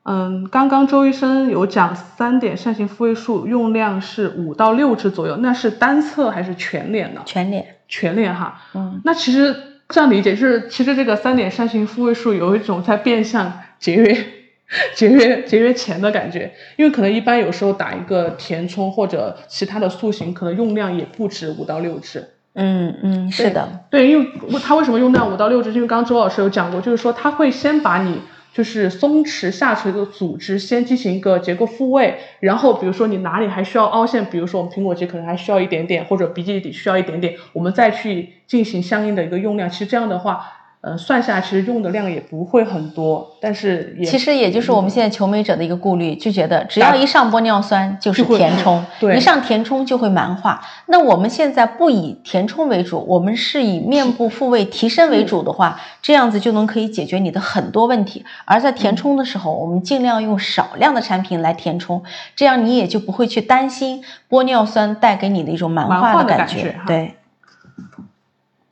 [0.03, 7.21] 嗯，刚刚周医生有讲三点扇形复位术用量是五到六支左右，那是单侧还是全脸呢？
[7.25, 8.61] 全脸，全脸哈。
[8.75, 9.55] 嗯，那其实
[9.89, 14.38] 这样理解就是其实这个三点扇形复位术有一种在变相节约。
[14.93, 22.23] 节约节约钱的感觉，因为可能一般有时候打一个填充或者其他的塑形，可能用量也不止五到六支。
[22.53, 25.71] 嗯嗯，是的，对，因为它为什么用量五到六支？
[25.71, 28.21] 因为刚刚周老师有讲过，就是说它会先把你
[28.53, 39.67] 就是松弛下垂的组织先进行一个结构复位，然后比如说你哪里还需要凹陷，比如说我们苹果肌可能还需要一点点，或者鼻基底需要一点点，我们再去进行相应的一个用量。
[39.67, 40.58] 其实这样的话。
[40.81, 50.61] 呃，算下其实用的量也不会很多，但是也其实也就是我们现在求美者的一个顾虑，就觉得只要一上玻尿酸就是填充，对一上填充就会蛮化。
[50.85, 58.23] 那我们现在不以填充为主，我们是以面部复位提升为主的话，这样子就能可以解决你的很多问题。
[58.45, 62.01] 而在填充的时候，我们尽量用少量的产品来填充，
[62.37, 67.15] 这样你也就不会去担心玻尿酸带给你的一种蛮化的感觉，对。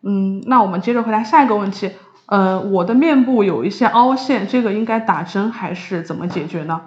[0.03, 1.91] 嗯，那我们接着回答下一个问题。
[2.27, 6.81] 呃，我的面部有一些凹陷，这个应该打针还是怎么解决呢？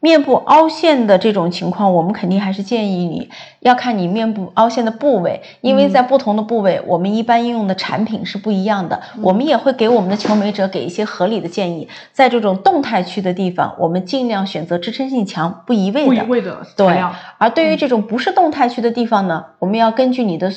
[0.00, 9.00] 面部凹陷的这种情况，我们肯定还是建议你要看你面部凹陷的部位，因为在不同的部位，我们一般应用的产品是不一样的。
[9.22, 16.08] 我们也会给我们的求美者给一些合理的建议，在这种动态区的地方，我们尽量选择支撑性强、不移位的。
[16.08, 17.02] 不移位的对。
[17.38, 20.50] 而对于这种不是动态区的地方呢，我们要根据你的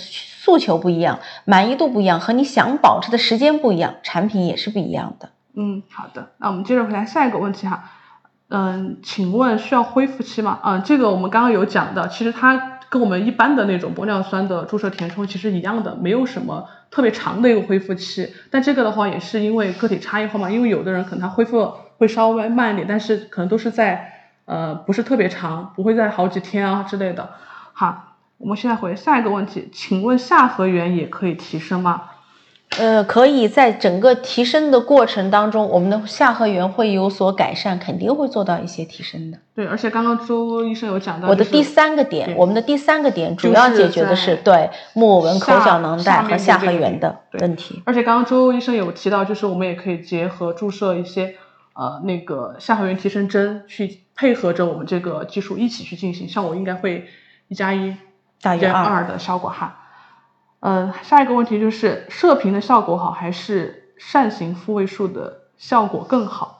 [0.48, 5.30] 诉求不一样、满意度不一样和你想保持的时间不一样，产品也是不一样的。
[5.56, 7.84] 嗯，好的，那我们接着回答下一个问题哈。
[8.48, 10.60] 嗯，请问需要恢复期吗？
[10.64, 18.34] 嗯，这个我们刚刚有讲的，其实它跟我们一般的那种玻尿酸的注射填充其实一样的，没有什么特别长的一个恢复期。
[18.50, 24.14] 但这个的话也是因为个体差异化嘛，因为有的人可能他恢复会稍微慢一点，但是可能都是在
[24.46, 27.32] 呃不是特别长，不会在好几天啊之类的。
[27.74, 28.07] 好，
[28.38, 32.04] 我们现在回下一个问题，请问下颌缘也可以提升吗？
[32.78, 39.40] 呃，可以在整个提升的过程当中，我们的下颌缘会有所改善，肯定会做到一些提升的。
[39.56, 47.82] 对，而且刚刚周医生有讲到，我的第三个点，我们的第三个点主要解决的是对木偶纹、口角囊袋和下颌缘的问题。
[47.86, 51.36] 而且刚刚周医生有提到，就是我们也可以结合注射一些
[51.74, 57.08] 呃那个下颌缘提升针，去配合着我们这个技术一起去进行，像我应该会
[57.48, 57.96] 一加一
[58.42, 59.78] 大于二的效果哈。
[60.60, 66.57] 嗯，下一个问题就是射频的效果好还是扇形复位术的效果更好？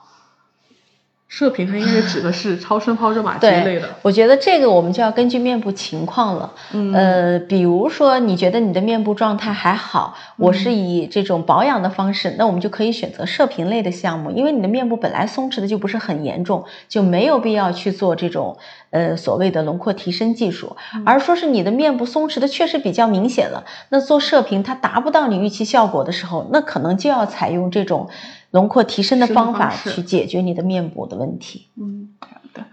[1.28, 3.86] 射频它应该指的是超声炮、热玛吉类的。
[4.00, 6.50] 我觉得这个我们就要根据面部情况了。
[6.72, 18.56] 嗯，呃，比如说你觉得你的面部状态还好，我是以这种保养的方式，那我们就可以选择射频类的项目，因为你的面部本来松弛的就不是很严重，就没有必要去做这种
[18.88, 20.78] 呃所谓的轮廓提升技术。
[21.04, 28.08] 而说是你的面部松弛的确实比较明显了，那做射频它达不到你预期效果的时候，那可能就要采用这种。
[28.50, 31.68] 轮廓提升的方法去解决你的面部的问题。
[31.76, 32.64] 嗯，好的。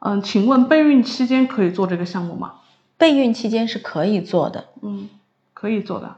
[0.00, 2.54] 嗯，请问备孕期间可以做这个项目吗？
[2.98, 4.66] 备孕期间是可以做的。
[4.82, 5.08] 嗯，
[5.54, 6.16] 可以做的。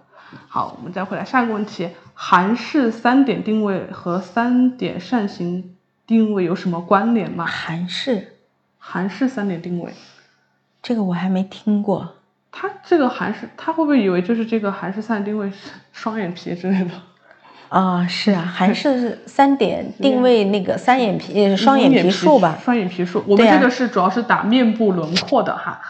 [0.48, 1.90] 好，我们再回来下一个问题。
[2.14, 7.46] 韩式三点定位和三点扇形定位有什么关联吗？
[7.46, 8.36] 韩式，
[8.78, 9.92] 韩式三点定位，
[10.82, 12.14] 这个我还没听过。
[12.50, 16.90] 他这个韩式，他会不会以为就是这个韩式三点定位是双眼皮之类的？
[17.74, 22.56] 啊，是啊，还是三点定位那个三眼皮双眼皮术吧？
[22.62, 25.80] 双眼皮术，我们这个是主要是打面部轮廓的哈。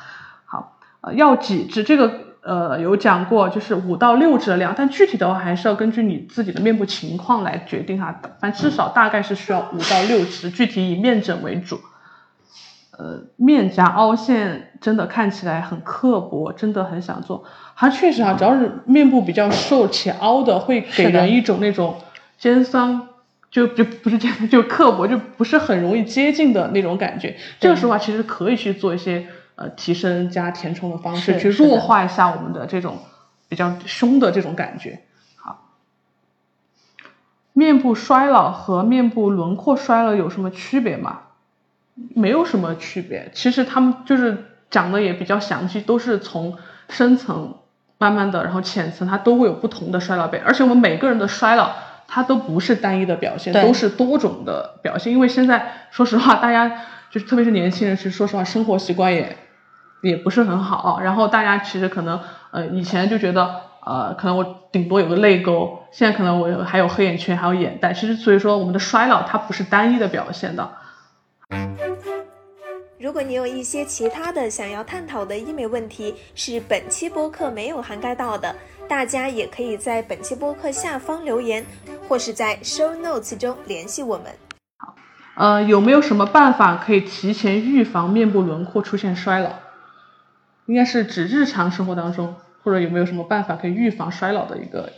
[0.47, 1.85] 好，呃，要几支？
[1.85, 2.11] 这个
[2.43, 8.19] 呃有讲过，就是五到六支的量，但具体的话还是要根据你自己的面部情况来决定哈。
[8.41, 11.79] 反正至少大概是需要五到六支，具体以面诊为主。
[12.97, 17.45] 呃，面颊凹陷真的看起来很刻薄，真的很想做。
[17.75, 21.97] 它确实啊，只要是面部比较瘦且凹的，会给人一种那种
[22.39, 23.09] 尖酸，
[23.51, 27.37] 就就不是尖酸，就刻薄，就不是很容易接近的那种感觉。
[27.59, 29.27] 这个时候啊，其实可以去做一些
[29.57, 32.99] 呃提升加填充的方式，去弱化一下我们的这种
[33.49, 35.01] 比较凶的这种感觉。
[35.35, 35.71] 好，
[37.53, 41.23] 面部衰老和面部轮廓衰老有什么区别吗？
[42.15, 46.57] 没有什么区别，其实他们就是讲的也比较详细，都是从
[46.89, 47.55] 深层
[47.99, 51.71] 慢慢的，然后浅层它都会有不同的衰老背，而且我们每个人的衰老
[52.09, 55.13] 它都不是单一的表现，都是多种的表现。
[55.13, 56.69] 因为现在说实话，大家
[57.11, 59.37] 就是特别是年轻人，其实说实话生活习惯也
[60.03, 62.19] 也不是很好，然后大家其实可能
[62.51, 70.69] 呃以前就觉得呃可能我顶多有个泪沟，现在可能我还有黑眼圈，还有眼袋，其实所以说我们的衰老它不是单一的表现的。
[72.99, 78.55] 如果你有一些其他的想要探讨的医美问题，是本期播客没有涵盖到的，
[78.89, 81.67] 大家也可以在本期播客下方留言，
[82.09, 84.27] 或是在 show notes 中联系我们。
[84.79, 84.95] 好，
[85.37, 89.51] 呃，有没有什么办法可以提前预防面部轮廓出现衰老？
[90.67, 94.91] 应该是指日常生活当中，或者有没有什么办法可以预防衰老的一个？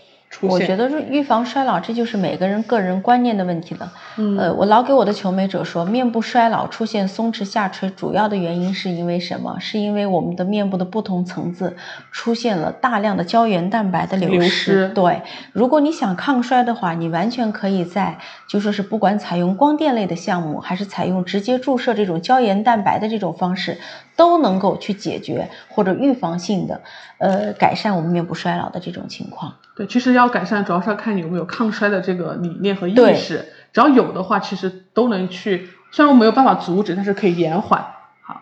[0.43, 3.93] 我觉得预防衰老，这就是每个人个人观念的问题了。
[4.17, 9.59] 嗯，呃，我老给我的求美者说，面部衰老出现松弛下垂，主要的原因是因为什么？
[9.61, 11.77] 是因为我们的面部的不同层次
[12.11, 14.89] 出现了大量的胶原蛋白的流失。
[14.91, 15.23] 对，
[15.53, 23.79] 如果你想抗衰的话，你完全可以在就说是不管采用光电类的项目，还是采用直接注射这种胶原蛋白的这种方式，
[24.17, 26.81] 都能够去解决或者预防性的
[27.19, 29.55] 呃改善我们面部衰老的这种情况。
[29.77, 33.53] 对，其实要改善，主要是要看你有没有抗衰的这个理念和意识。
[33.73, 35.69] 只要有的话，其实都能去。
[35.93, 37.85] 虽然我没有办法阻止，但是可以延缓。
[38.23, 38.41] 好，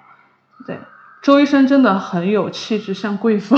[0.65, 0.79] 对，
[1.23, 3.57] 周医生真的很有气质，像贵妇。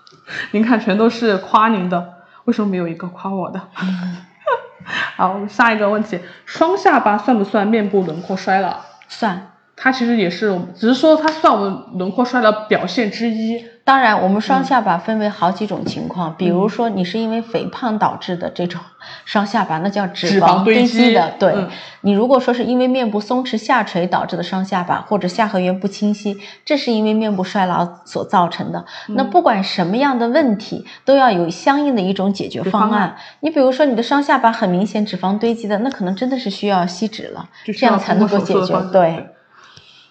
[0.52, 3.60] 您看，全都是夸您的，为什么没有一个夸我的？
[5.16, 8.80] 好，我们下一个问题：双下巴算不算面部轮廓衰老？
[9.06, 9.52] 算。
[9.80, 13.64] 它其实也是，只是说它算我们轮廓衰老表现之一。
[13.84, 18.78] 当然，我们双下巴分为好几种情况，比如说你是因为肥胖导致的这种
[19.24, 21.32] 双下巴，那叫脂肪堆积的。
[21.38, 21.54] 对，
[22.02, 26.36] 你如果说是因为面部松弛下垂导致的双下巴，或者下颌缘不清晰，
[26.66, 28.84] 这是因为面部衰老所造成的。
[29.06, 33.16] 那不管什么样的问题，都要有相应的一种解决方案。
[33.40, 38.74] 你比如说你的双下巴很明显脂肪堆积的，那可能真的是需要吸脂了，这样才能够解决。
[38.92, 39.28] 对，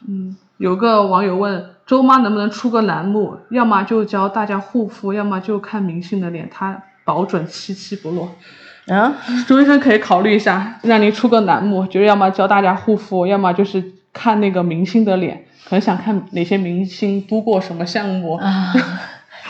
[0.06, 0.36] 嗯。
[0.58, 8.28] 有个网友问周妈能不能出个栏目，要么就教大家护肤，要么就看明星的脸，她保准七七不落。
[8.88, 9.14] 啊，
[9.48, 18.34] 周医生可以考虑一下，让您出个栏目，就是要么教大家护肤，要么就是看那个明星的脸，可能想看哪些明星督过什么项目。
[18.38, 18.74] 啊，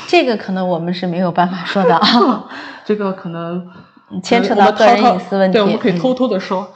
[0.07, 2.45] 这个可能我们是没有办法说的啊，
[2.83, 3.65] 这个可能
[4.21, 6.73] 牵扯到个人隐私问题，对，我们可以偷偷的说。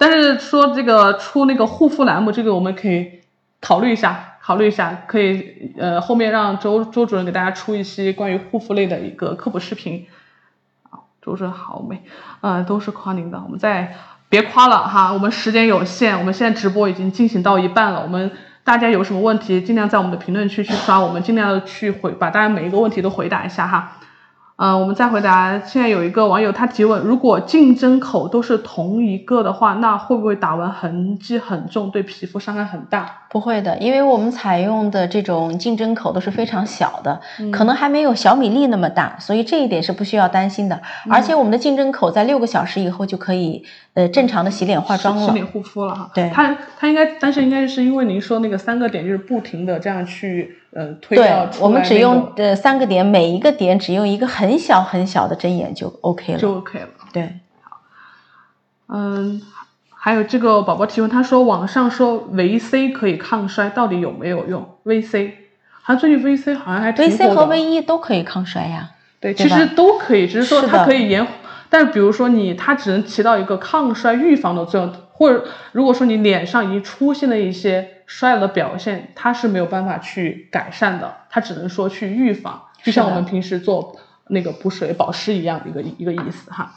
[0.00, 3.20] 但是说这个出那个护肤栏目，这个我们可以。
[3.62, 10.06] 考虑一下，考虑一下，可以呃后面让周周主任给大家出一期关于护肤类的一个科普视频。
[10.88, 12.02] 啊，周主任好美，
[12.40, 13.94] 呃都是夸您的，我们再
[14.30, 18.32] 别夸了哈，我们时间有限，我们现在直播已经进行到一半了，我们
[18.64, 23.98] 大家有什么问题尽量在我们的评论区去刷，我们尽量去回把大家每一个问题都回答一下哈。
[24.62, 25.58] 嗯，我们再回答。
[25.60, 33.10] 现在有一个网友他提问：如果竞争口都是同一个的话，那会不会打完痕迹很重，对皮肤伤害很大？
[33.30, 37.18] 不会的，因为我们采用的这种竞争口都是非常小的，
[37.50, 40.78] 可能还没有小米粒那么大，所以这一点是不需要担心的。
[41.08, 46.10] 而且我们的竞争口在六个小时以后就可以呃正常的洗脸化妆了，洗脸护肤了哈。
[46.12, 50.58] 对，它它应该，但是应该是因为您说那个三个点就是不停的这样去。
[50.72, 56.88] 呃，对，我们只用呃三个点，每一个点只用一个很小很小的针眼就 OK 了，就 OK 了。
[57.12, 57.80] 对，好，
[58.88, 59.42] 嗯，
[59.90, 65.34] 还有这个宝宝提问，他说网上说维 C 可以抗衰，到底有没有用维 C，
[65.82, 67.24] 好像最近维 C 好像还挺火的。
[67.24, 68.90] VC 和维 E 都可以抗衰呀。
[69.18, 71.26] 对，其实都可以，只是说它可以延，
[71.68, 83.94] 但是比如说你，它只能起到一个抗衰预防的作用，或者如果说你脸上已经出现了一些衰老的表现，它是没有办法去改善的，它只能说去预防，就像我们平时做
[84.26, 86.72] 那个补水保湿一样的一个一个意思哈。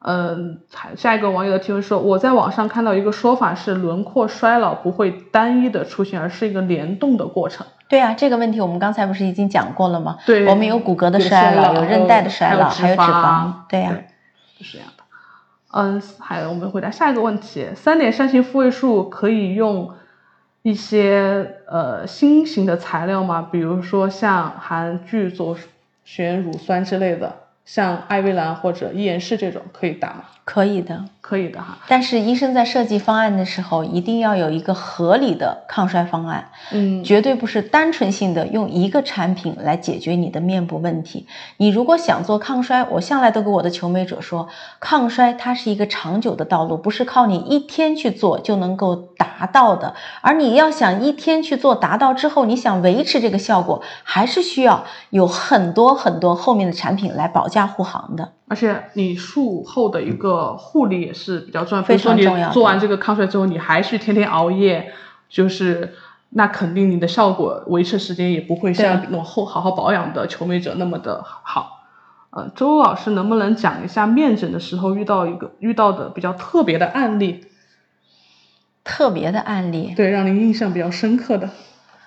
[0.00, 0.60] 嗯，
[0.96, 7.64] 下一个网友的提问说，我在网上看到一个说法是，轮廓衰老不会单一的出现，而是一个联动的过程。
[7.88, 10.18] 对啊，这个问题我们刚才不是已经讲过了吗？
[10.26, 13.52] 对，我们有骨骼的衰老，有韧带的衰老，还有脂肪。
[13.68, 13.96] 对呀，
[14.60, 15.04] 是这样的。
[15.70, 19.92] 嗯，还有我们回答下一个问题：三点三型复位术可以用
[20.68, 23.40] 一些呃新型的材料嘛？
[23.50, 25.56] 比如说像含聚左
[26.04, 27.34] 旋乳酸之类的。
[27.64, 30.24] 像艾薇兰或者伊颜氏这种可以打吗？
[30.50, 31.76] 可以的，可以的哈。
[31.88, 41.26] 但是医生在设计方案的时候，一定要有一个合理的抗衰方案，嗯，绝对不是单纯性的用一个产品来解决你的面部问题。
[41.58, 44.48] 你如果想做抗衰，我向来都跟我的求美者说，
[44.80, 49.94] 抗衰它是一个长久的道路，不是靠你一天去做就能够达到的。
[50.22, 58.32] 而你要想一天去做达到之后，你想维持这个效果，还是需要有很多很多后面的产品来保驾护航的。
[58.48, 62.50] 而且你术后的一个护理也是比较重要，非常重要。
[62.50, 64.92] 做完这个抗衰之后，你还是天天熬夜，
[65.28, 65.94] 就是
[66.30, 71.76] 那肯定你的效果维持时间也不会像那种后好好保养的求美者那么的好。
[72.30, 77.46] 呃，周老师能不能讲一下面诊的时候遇到一个遇到的比较特别的案例？
[78.84, 81.50] 特别的案例，对，让您印象比较深刻的。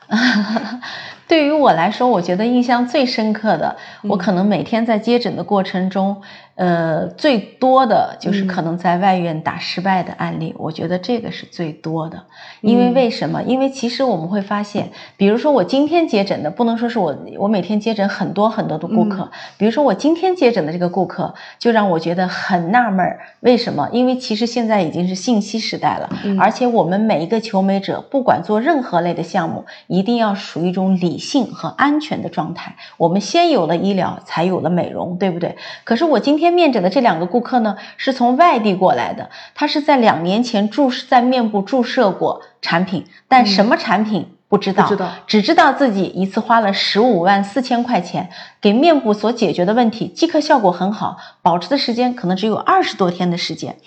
[1.32, 6.22] 对于我来说，我觉得印象最深刻的，我可能每天在接诊的过程中。
[6.56, 12.22] 呃，最多的就是可能在外院打失败的案例，我觉得这个是最多的。
[12.60, 13.42] 因为为什么？
[13.44, 19.32] 因为其实我们会发现，比如说我今天接诊的，不能说是我我每天接诊很多很多的顾客。
[19.58, 23.20] 比如说我今天接诊的这个顾客，就让我觉得很纳闷儿。
[23.42, 23.90] 为什么？
[23.92, 32.76] 因为其实现在已经是信息时代了，而且我们每一个求美者，不管做任何类的项目，一定要属于一种理性和安全的状态。
[32.98, 35.58] 我们先有了医疗，才有了美容，对不对？
[35.84, 36.52] 可是我今天。
[36.52, 39.30] 面诊的这两个顾客呢，是从外地过来的。
[39.56, 44.90] 他是在两年前注射在面部注射过产品，但什么产品不知道，
[45.28, 53.78] 只知道自己一次花了十五万四千块钱，给面部所解决的问题，即刻效果很好，保持的时间可能只有二十多天的时间。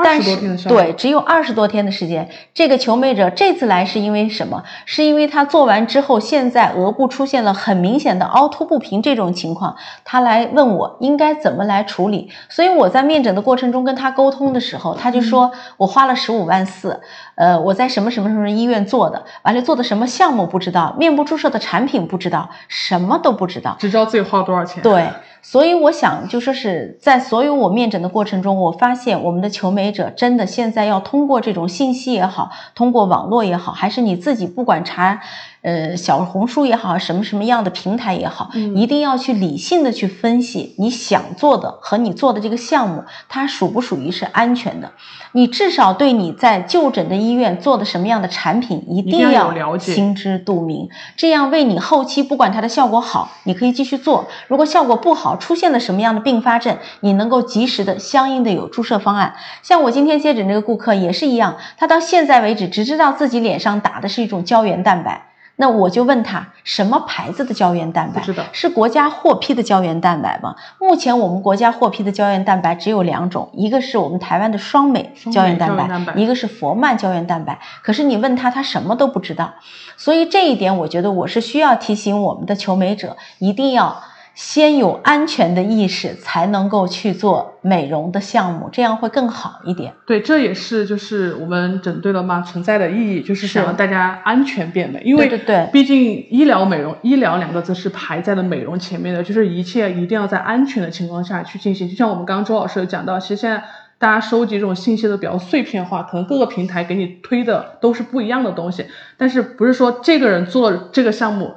[0.00, 2.28] 但是对，只有二十多天的时间。
[2.54, 4.62] 这个求美者这次来是因为什么？
[4.84, 12.30] 是因为他做完之后，现在额部出现了很明显的凹凸不平这种情况，他来问我应该怎么来处理。
[12.48, 17.00] 所以我在面诊的过程中跟他沟通的时候，他就说我花了十五万四，
[17.34, 24.82] 呃，我在什么什么什么医院做的，完了做的什么项目不知道，面部注射的产品不知道，什么都不知道，只知道自己花了多少钱。
[24.82, 25.08] 对。
[25.50, 35.22] 所以我想就说是在所有我面诊的过程中，我发现我们的求美者真的现在要通过这种信息也好，通过网络也好，还是你自己不管查。
[35.62, 44.92] 呃，小红书也好，什么什么样的平台也好，一定要去理性的去分析你想做的和你做的这个项目，它属不属于是安全的。
[45.32, 50.88] 你至少对你在就诊的医院做的什么样的产品，一定要心知肚明。
[51.16, 59.34] 这样为你后期不管它的效果好，你可以继续做；如果效果不好，出现了什么样的并发症，你能够及时的相应的有注射方案。
[59.62, 65.27] 像我今天接诊这个顾客也是一样，他到现在为止只知道自己脸上打的是一种胶原蛋白。
[65.60, 68.22] 那我就问他什么牌子的胶原蛋白？
[68.52, 70.54] 是国家获批的胶原蛋白吗？
[70.78, 77.58] 目前我们国家获批的胶原蛋白只有两种，一个是我们台湾的双美胶原蛋白，一个是佛曼胶原蛋白。
[77.82, 79.54] 可是你问他，他什么都不知道。
[79.96, 84.00] 所以这一点，我觉得我是需要提醒我们的求美者，一定要。
[84.38, 89.94] 先有安全的意识，才能够去做美容的项目，这样会更好一点。
[90.06, 95.02] 对，这也是就是我们整对了吗存在的意义，就是想让大家安全变美。
[95.04, 101.88] 因为对对，毕竟医疗美容，医疗两个字是排在了美容前面的，就是一切一定要在安全的情况下去进行。
[101.88, 103.64] 就像我们刚刚周老师有讲到，其实现在
[103.98, 108.86] 大家收集这种信息都比较碎片化，可能各个平台给你推的都是不一样的东西，
[109.16, 111.54] 但是不是说这个人做了这个项目。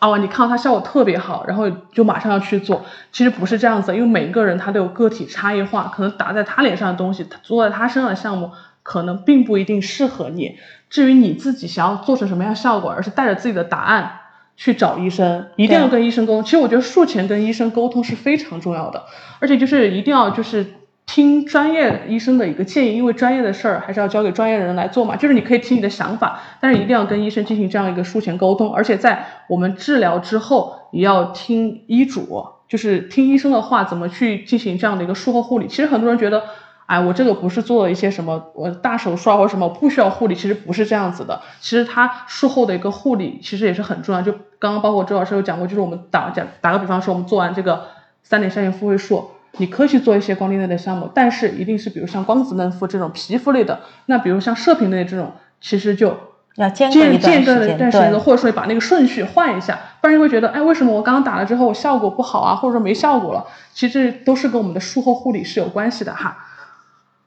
[0.00, 8.50] 哦，你看到它效果特别好，然后就马上要去做，其实不是这样子，因为每个人他都有个体差异化，可能打在他脸上的东西，做在他身上的项目，
[8.82, 10.56] 可能并不一定适合你。
[10.88, 14.20] 至于你自己想要做成什么样效果，而是带着自己的答案
[14.56, 16.44] 去找医生，一定要跟医生沟通。
[16.44, 19.04] 其实我觉得术前跟医生沟通是非常重要的，
[19.40, 20.64] 而且就是一定要就是。
[21.06, 25.16] 听专业医生的一个建议，因为专业的事儿还是要交给专业的人来做嘛。
[25.16, 35.68] 就是你可以听你的想法，但是一定要跟医生进行这样一个术前沟通，而且在我们治疗之后也要听医嘱，就是听医生的话，怎么去进行这样的一个术后护理。
[35.68, 36.42] 其实很多人觉得，
[36.86, 41.42] 哎，我这个不是做了一些什么我大手术啊或者什么不需要护理，其实不是这样子的。
[41.60, 44.22] 其实它术后的一个护理其实也是很重要。
[44.22, 47.88] 就刚刚包括周老师有讲过，就是我们打讲打个比方说，我们做完这个
[48.22, 56.16] 三点三线复位术，你可以去做一些光电类的项目，但是一定是比如像光子嫩肤这种皮肤类的，那比如像射频类这种，其实就。
[56.56, 63.44] 要间隔一段时间，或者说把那个顺序换一下，不然你会觉得，哎，为什么我刚刚打了之后效果不好啊，或者说没效果了？
[63.72, 66.46] 其实都是跟我们的术后护理是有关系的哈。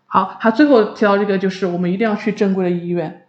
[0.05, 3.26] 好，他最后提到这个，就是我们一定要去正规的医院。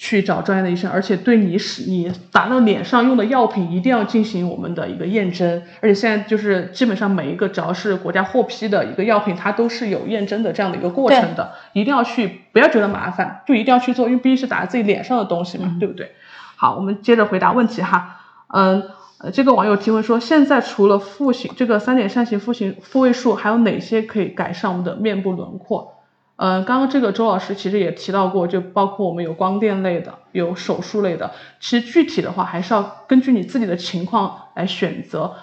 [0.00, 16.12] 去找专业的医生，而且对你使你打到脸上用的药品一定要进行我们的一个验证，而且现在就是基本上每一个只要是国家获批的一个药品，它都是有验证的这样的一个过程的，一定要去，不要觉得麻烦，就一定要去做，因为毕竟是打在自己脸上的东西嘛，对不对？
[16.54, 18.20] 好，我们接着回答问题哈，
[18.54, 18.80] 嗯，
[19.18, 25.97] 呃，这个网友提问说，现在除了复形这个三点扇形复形复位术，还有哪些可以改善我们的面部轮廓？
[26.40, 31.32] 嗯，刚刚这个周老师其实也提到过，就包括我们有光电类的，有手术类的。
[31.58, 35.34] 其实具体的话，还是要根据你自己的情况来选择。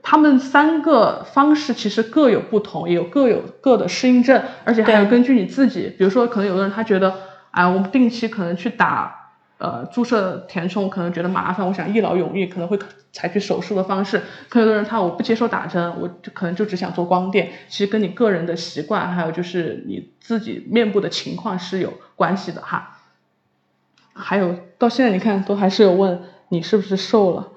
[0.00, 5.92] 他们三个方式其实各有不同，也有各有各的适应症，而且还要根据你自己。
[5.98, 7.12] 比如说，可能有的人他觉得，
[7.50, 9.17] 哎，我们定期可能去打。
[9.58, 12.78] 呃，注射填充可能觉得麻烦，我想一劳永逸，可能会
[13.12, 14.22] 采取手术的方式。
[14.48, 17.50] 可有的人他我不接受打针，我就可能就只想做光电。
[17.68, 22.98] 其实跟你个人的习惯，还有就是你自己面部的情况是有关系的哈。
[24.12, 27.48] 还有到现在你看都还是有问你是不是瘦了，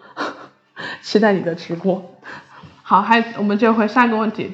[1.03, 2.15] 期待你的直播。
[2.81, 4.53] 好，还我们接回下一个问题，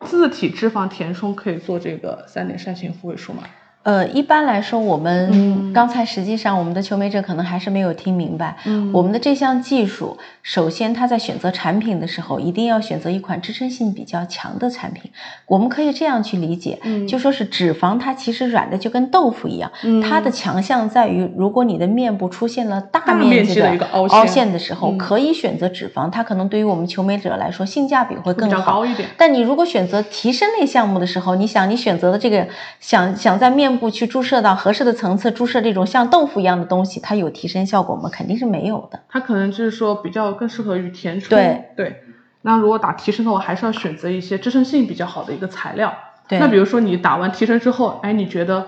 [0.00, 3.44] 自体脂肪填充可以做这个三点扇形复位术吗？
[3.82, 8.54] 呃，一般来说，我们刚才实际上我们的求美者可能还是没有听明白。
[8.66, 15.10] 嗯，我们的这项技术，首先他在选择产品的时候，一定要选择一款支撑性比较强的产品。
[15.46, 16.78] 我们可以这样去理解，
[17.08, 19.72] 就说是脂肪它其实软的就跟豆腐一样，
[20.02, 29.08] 它的强项在于，如果你的面部出现了大面积的凹陷的时候，可以选择脂肪，它可能对于我们求美者来说性价比会更好一点。
[29.16, 32.46] 但你如果选择提升类项目的时候，你想你选择的这个
[32.78, 38.08] 想想在面部去注射到合适的层次，注射这种像豆腐一样的东西，它有提升效果吗？
[38.12, 39.00] 肯定是没有的。
[39.08, 41.30] 它可能就是说比较更适合于填充。
[41.30, 42.02] 对对。
[42.42, 45.94] 那如果打提升的话，还是要选择一些支撑性比较好的一个材料。
[46.26, 46.38] 对。
[46.38, 48.66] 那比如说你打完提升之后，哎，你觉得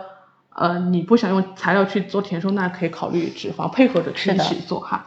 [0.54, 5.06] 呃你不想用材料去做填充，那可以考虑脂肪配合着一起做哈。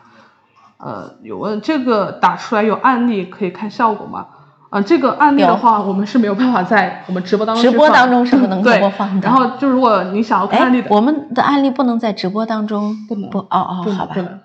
[0.77, 4.27] 呃，有问这个打出来有案例可以看效果吗？
[4.75, 9.25] 啊，这个案例的话，我们是没有办法在我们直播当中直播当中是不能播放的。
[9.25, 14.13] 然后就如果你想要看案例的，我们的案例不能在直播当中不能不哦哦，好吧。
[14.13, 14.41] 不能。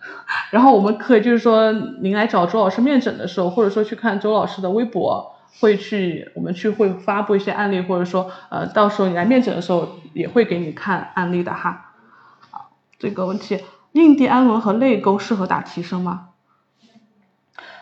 [0.51, 11.91] 然后我们可以就是说，您来找周老师面诊的时候，或者说去看周老师的微博，会去我们去会发布一些案例，或者说呃，到时候你来面诊的时候也会给你看案例的哈。
[12.53, 12.71] 好，
[13.01, 16.29] 这个问题，印第安纹和泪沟适合打提升吗？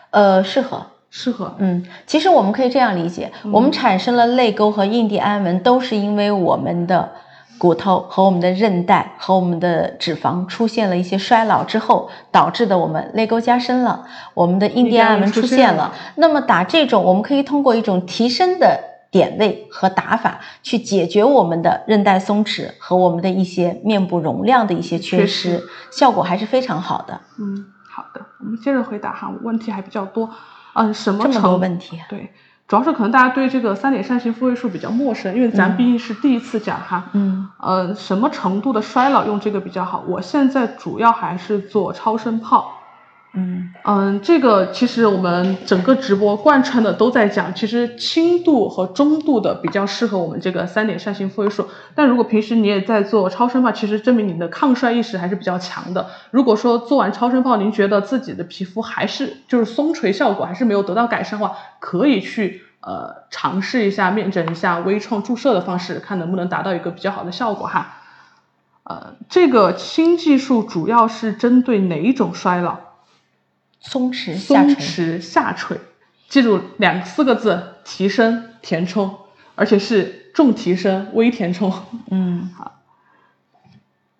[0.09, 0.87] 呃，适合。
[1.11, 7.11] 适合，嗯，其实我们可以这样理解，我们产生了泪沟和印第安纹，都是因为我们的
[7.57, 15.93] 骨头和我们的韧带和我们的脂肪出现了一些衰老之后导致的，我们泪沟加深了，我们的印第安纹出现了。
[16.15, 18.79] 那么打这种，我们可以通过一种提升的
[19.11, 27.19] 点位和打法，去解决我们的韧带松弛和我们的一些面部容量的一些缺失，效果还是非常好的。
[27.39, 30.29] 嗯，好的，我们接着回答哈，问题还比较多。
[30.79, 31.99] 嗯，什么程度问题？
[32.07, 32.31] 对，
[32.67, 37.09] 主要是可能大家对这个三点扇形复位术比较陌生，因为咱毕竟是第一次讲哈。
[37.13, 37.47] 嗯。
[37.57, 40.03] 呃，什么程度的衰老用这个比较好？
[40.07, 42.78] 我现在主要还是做超声炮。
[43.33, 51.67] 嗯嗯，这个其实我们整个直播贯穿的都在讲，其实轻度和中度的比较适合我们这个三点扇形复位术。
[51.93, 56.07] 但如果平时你也在做超声炮，其实证明你的抗衰意识还是比较强的。
[56.31, 67.99] 如果说做完超声炮，您觉得自己的皮肤还是就是松垂效果还是没有得到改善的话，可以去呃尝试一下面诊一下微创注射的方式，看能不能达到一个比较好的效果哈。
[68.83, 72.88] 呃，这个新技术主要是针对哪一种衰老？
[73.79, 75.79] 松弛下垂，松弛下垂，
[76.27, 79.17] 记住两四个字：提升填充，
[79.55, 81.73] 而且是重提升微填充。
[82.11, 82.75] 嗯， 好。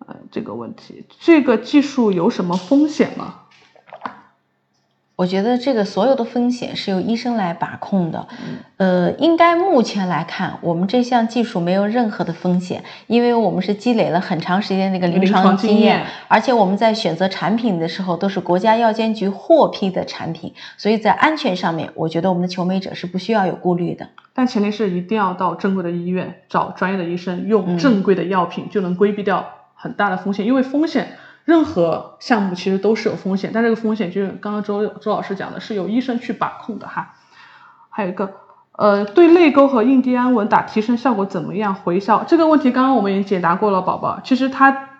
[0.06, 3.42] 呃，这个问题，这个技术有什么风险吗？
[5.20, 8.26] 我觉得这个所有的风险是由医生来把控的，
[8.78, 24.08] 呃，应该目前来看，我们这项技术没有任何的风险，因为我们是积累了很长时间的一个临床经验，而且我们在选择产品的时候都是国家药监局获批的产品，所以在安全上面，我觉得我们的求美者是不需要有顾虑的。
[24.32, 29.44] 但前提是一定要到正规的医院找专业的医生，用正规的药品，就能规避掉
[29.74, 31.08] 很大的风险，因为风险。
[31.50, 37.16] 任何项目其实都是有风险，但这个风险就是刚刚周周老师讲的，是由医生去把控的哈。
[37.88, 38.30] 还有一个，
[38.70, 41.74] 呃，对泪沟和印第安纹打提升效果怎么样？
[41.74, 44.90] 回效这个问题，刚刚我们也解答过了，宝宝，其实它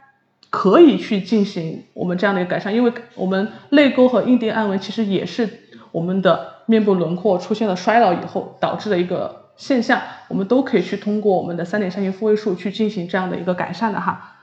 [0.50, 5.48] 可以去进行我们这样的一个改善，因为我们泪沟和印第安纹其实也是
[5.92, 14.38] 我们的面部轮廓出现了衰老以后导致的一个现象，我们都可以去通过我们的三点三型复位术去进行这样的一个改善的哈。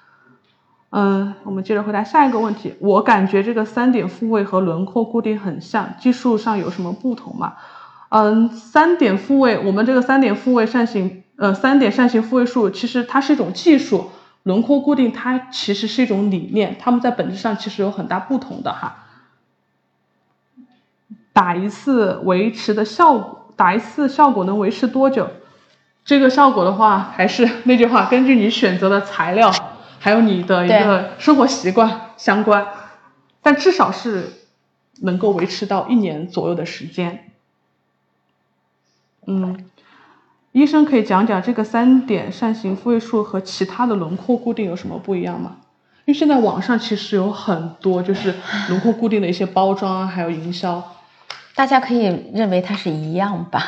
[1.00, 2.74] 嗯，我们接着回答下一个问题。
[2.80, 7.54] 我感觉这个三点复位和轮廓固定很像，技术上有什么不同吗？
[8.10, 14.10] 嗯，三点复位，我们这个三点复位扇形，呃，三点扇形复位术，其实它是一种技术，
[14.42, 18.96] 轮廓固定它其实是一种理念，它们在本质上其实有很大不同的哈。
[21.32, 25.28] 打一次维持的效果，打一次效果能维持多久？
[26.04, 29.54] 这个效果的话，还是那句话，根据你选择的材料。
[30.00, 32.66] 还有你的一个生活习惯相关，
[33.42, 34.32] 但至少是
[35.02, 37.32] 能够维持到一年左右的时间。
[39.26, 39.66] 嗯，
[40.52, 45.58] 医生可以讲讲这个三点扇形复位术和其他的轮廓固定有什么不一样吗？
[46.06, 48.34] 因为现在网上其实有很多就是
[48.70, 50.94] 轮廓固定的一些包装啊，还有营销。
[51.58, 53.64] 大家可以认为它是一样吧，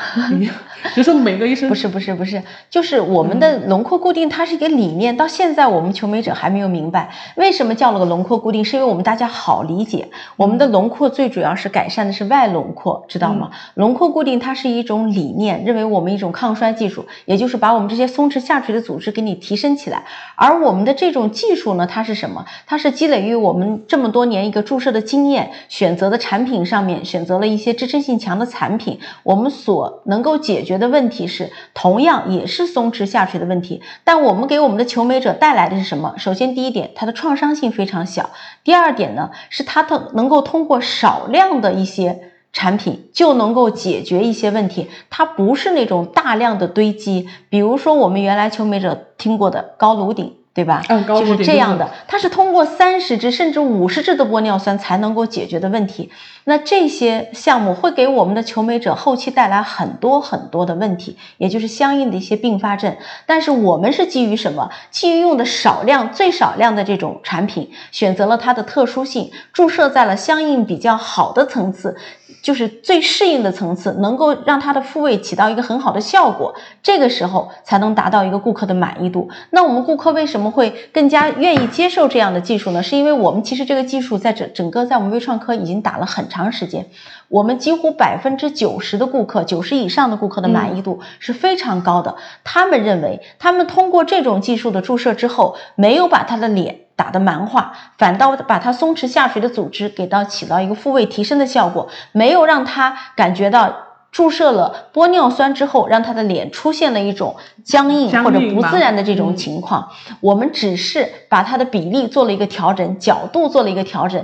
[0.94, 5.16] 就说每个医生不是不是不是，就是我们的轮廓固定，它是一个理念。
[5.16, 10.06] 到现在我们求美者还没有明白为什么叫了个轮廓固定，是因为我们大家好理解。
[10.36, 13.50] 我们的轮廓最主要是改善的是外轮廓，知道吗？
[13.74, 20.04] 轮廓固定它是一种理念，认为我们一种抗衰技术，也就是把我们这些松弛下垂的组织给你提升起来。
[20.36, 22.46] 而我们的这种技术呢，它是什么？
[22.66, 27.74] 它是积累于我们这么多年一个注射的经验，选择的产品上面选择了一些。
[27.80, 33.80] 支撑性强的产品，我们所能够解决的问题是，同样也是松弛下垂的问题。
[34.04, 36.12] 但我们给我们的求美者带来的是什么？
[36.18, 38.24] 首先，第一点，它的创伤性非常小；
[38.64, 42.20] 第二点呢，是它的能够通过少量的一些
[42.52, 44.90] 产品就能够解决一些问题。
[45.08, 50.34] 它不是那种大量的堆积，比如说我们原来求美者听过的高颅顶。
[50.52, 50.82] 对吧？
[50.88, 56.10] 嗯，就是这样的，它是通过三十支甚至五十支的玻尿酸才能够解决的问题。
[56.44, 62.96] 那这些项目会给我们的求美者后期带来很多很多的问题，也就是相应的一些并发症。
[63.26, 64.70] 但是我们是基于什么？
[64.90, 71.96] 基于用的少量、最少量的这种产品，选择了它的特殊性，注射在了相应比较好的层次。
[72.42, 79.28] 就是最适应的层次，能够让它的复位起到一个很好的效果，这个时候才能达到一个顾客的满意度。
[79.50, 82.82] 那我们顾客为什么会更加愿意接受这样的技术呢？
[82.82, 86.86] 是因为我们其实这个技术在整整个在我们微创科已经打了很长时间，
[87.28, 92.16] 我们几乎百分之九十的顾客，九十以上的顾客的满意度是非常高的。
[92.42, 96.80] 他们认为，他们通过这种技术的注射之后，没有把他的脸。
[97.00, 103.74] 打的蛮化，反倒把它松弛下垂的组织给到起到一个复位提升的效果，没有让他感觉到
[104.12, 109.88] 注射了玻尿酸之后，让他的脸出现了一种僵硬或者不自然的这种情况。
[110.20, 114.22] 我们只是把它的比例做了一个调整，角度做了一个调整，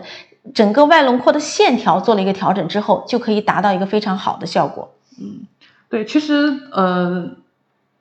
[0.52, 4.92] 整个外轮廓的线条做了一个调整之后，就可以达到一个非常好的效果。
[5.18, 5.46] 嗯，
[5.88, 7.30] 对，其实呃，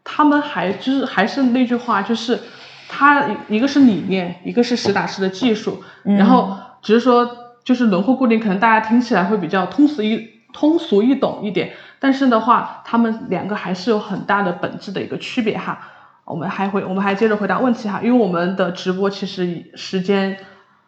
[0.04, 2.42] 他们还就是还是那句话，就是。
[2.88, 7.30] 它一个是理念，一个是实打实的技术，然后只是说
[7.64, 15.80] 就是轮廓固定，可能大家听起来会比较通俗易通俗易懂一点，但是的话，他们两个还是有很大的本质的一个区别哈。
[16.26, 20.38] 我们还会，我们还接着回答问题哈，因为我们的直播其实时间。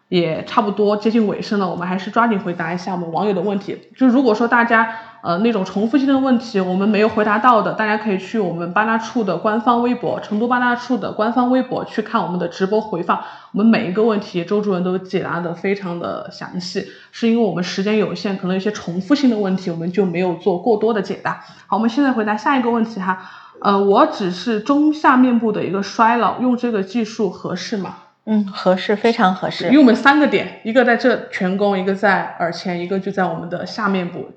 [0.10, 3.90] 也差不多接近尾声了，我们还是抓紧回答一下我们网友的问题。
[3.98, 4.90] 就如果说大家
[5.22, 13.20] 呃那种重复性的问题我们没有回答到的，大家可以去我们八大处的官方微博，成都八大处的官方微博去看我们的直播回放。
[13.54, 21.44] 我们每一个问题周主任都解答的非常的详细，是因为我们时间有限，可能有些重复性的问题我们就没有做过多的解答。
[21.66, 23.20] 好，我们现在回答下一个问题哈，
[23.62, 27.96] 呃，我只是中下面部的一个衰老，用这个技术合适吗？
[28.30, 29.68] 嗯，合适，非常合适。
[29.68, 34.30] 因为我们三个点，一个在这颧弓，一个在耳前，一个就在我们的下面部，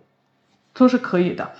[0.80, 1.50] 都是可以的。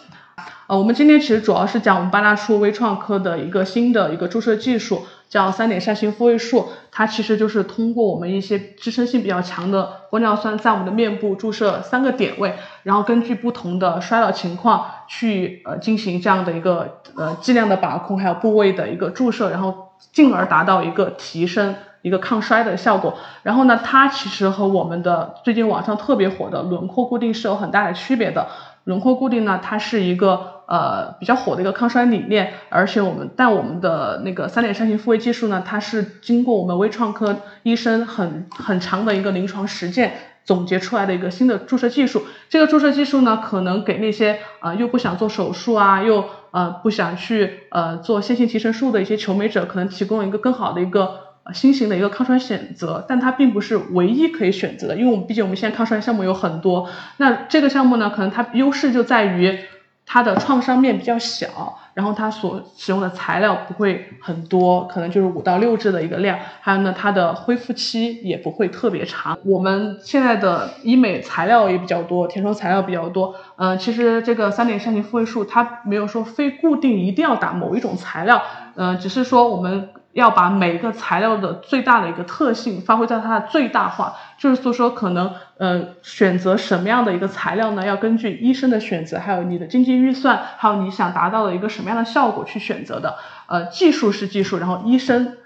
[0.67, 6.69] 呃，我们今天其实主要是讲我们八大处微创科的一个新的一个注射技术，叫三点扇形复位术。
[6.91, 12.55] 它其实就是通过我们一些支撑性比较强的玻尿酸，在我们的面部注射三个点位，
[12.85, 21.75] 然后根据不同的衰老情况去呃进行这样的一个呃剂量的把控，还有部位的一个注射，然后进而达到一个提升。
[22.03, 28.47] 一个抗衰的效果，然后呢，它其实和我们的最近网上特别火的轮廓固定是有很大的区别的。
[28.91, 40.13] 轮廓固定呢，它是一个呃比较火的一个抗衰理念，而且我们但我们的那个三点三型复位技术呢，它是经过我们微创科医生很很长的一个临床实践
[40.45, 42.25] 总结出来的一个新的注射技术。
[42.49, 51.30] 这个注射技术呢，可能给那些呃又不想做手术啊，又呃不想去呃做线性提升术的一些求美者，可能提供一个更好的一个。
[51.53, 56.89] 新型的一个抗衰选择，但它并不是唯一可以选择的，因为我们毕竟我们现在抗衰项目有很多。
[57.17, 59.59] 那这个项目呢，可能它优势就在于
[60.07, 66.39] 它的创伤面比较小，然后它所使用的材料不会很多，可能就是五到六支的一个量。
[66.61, 69.37] 还有呢，它的恢复期也不会特别长。
[69.45, 73.35] 我们现在的医美材料也比较多，填充材料比较多。
[73.57, 78.43] 嗯，其实这个三点扇形复位术它没有说非固定一定要打某一种材料，
[78.77, 79.89] 嗯，只是说我们。
[80.13, 87.87] 要把每个材料的最大的一个特性发挥到它的最大化，就是说可能呃选择什么样的一个材料呢？
[87.87, 93.19] 要根据医生的选择，还有你的经济预算，还有你想达到的一个什么样的效果去选择的。
[93.47, 95.37] 呃，技术是技术，然后医生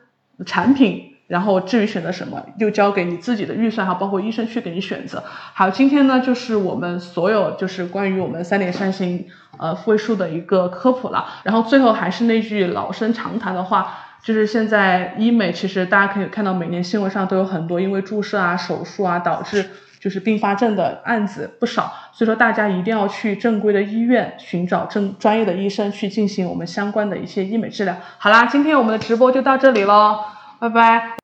[0.47, 5.23] 产品，然后至于选择什么，又交给你自己的预算，还有包括医生去给你选择。
[5.53, 9.27] 好，今天呢就是我们所有就是关于我们三点三型
[9.59, 11.27] 呃复位术的一个科普了。
[11.43, 13.99] 然后最后还是那句老生常谈的话。
[14.25, 19.69] 就是现在医美，其实大家可以看到，每年新闻上都有很多因为注射啊、手术啊导致
[20.01, 27.95] 就是并发症的案子不少，所以说大家一定要去正规的医院寻找正专业的医生去进行我们相关的一些医美治疗。
[28.17, 30.21] 好啦，今天我们的直播就到这里喽，
[30.59, 31.17] 拜拜。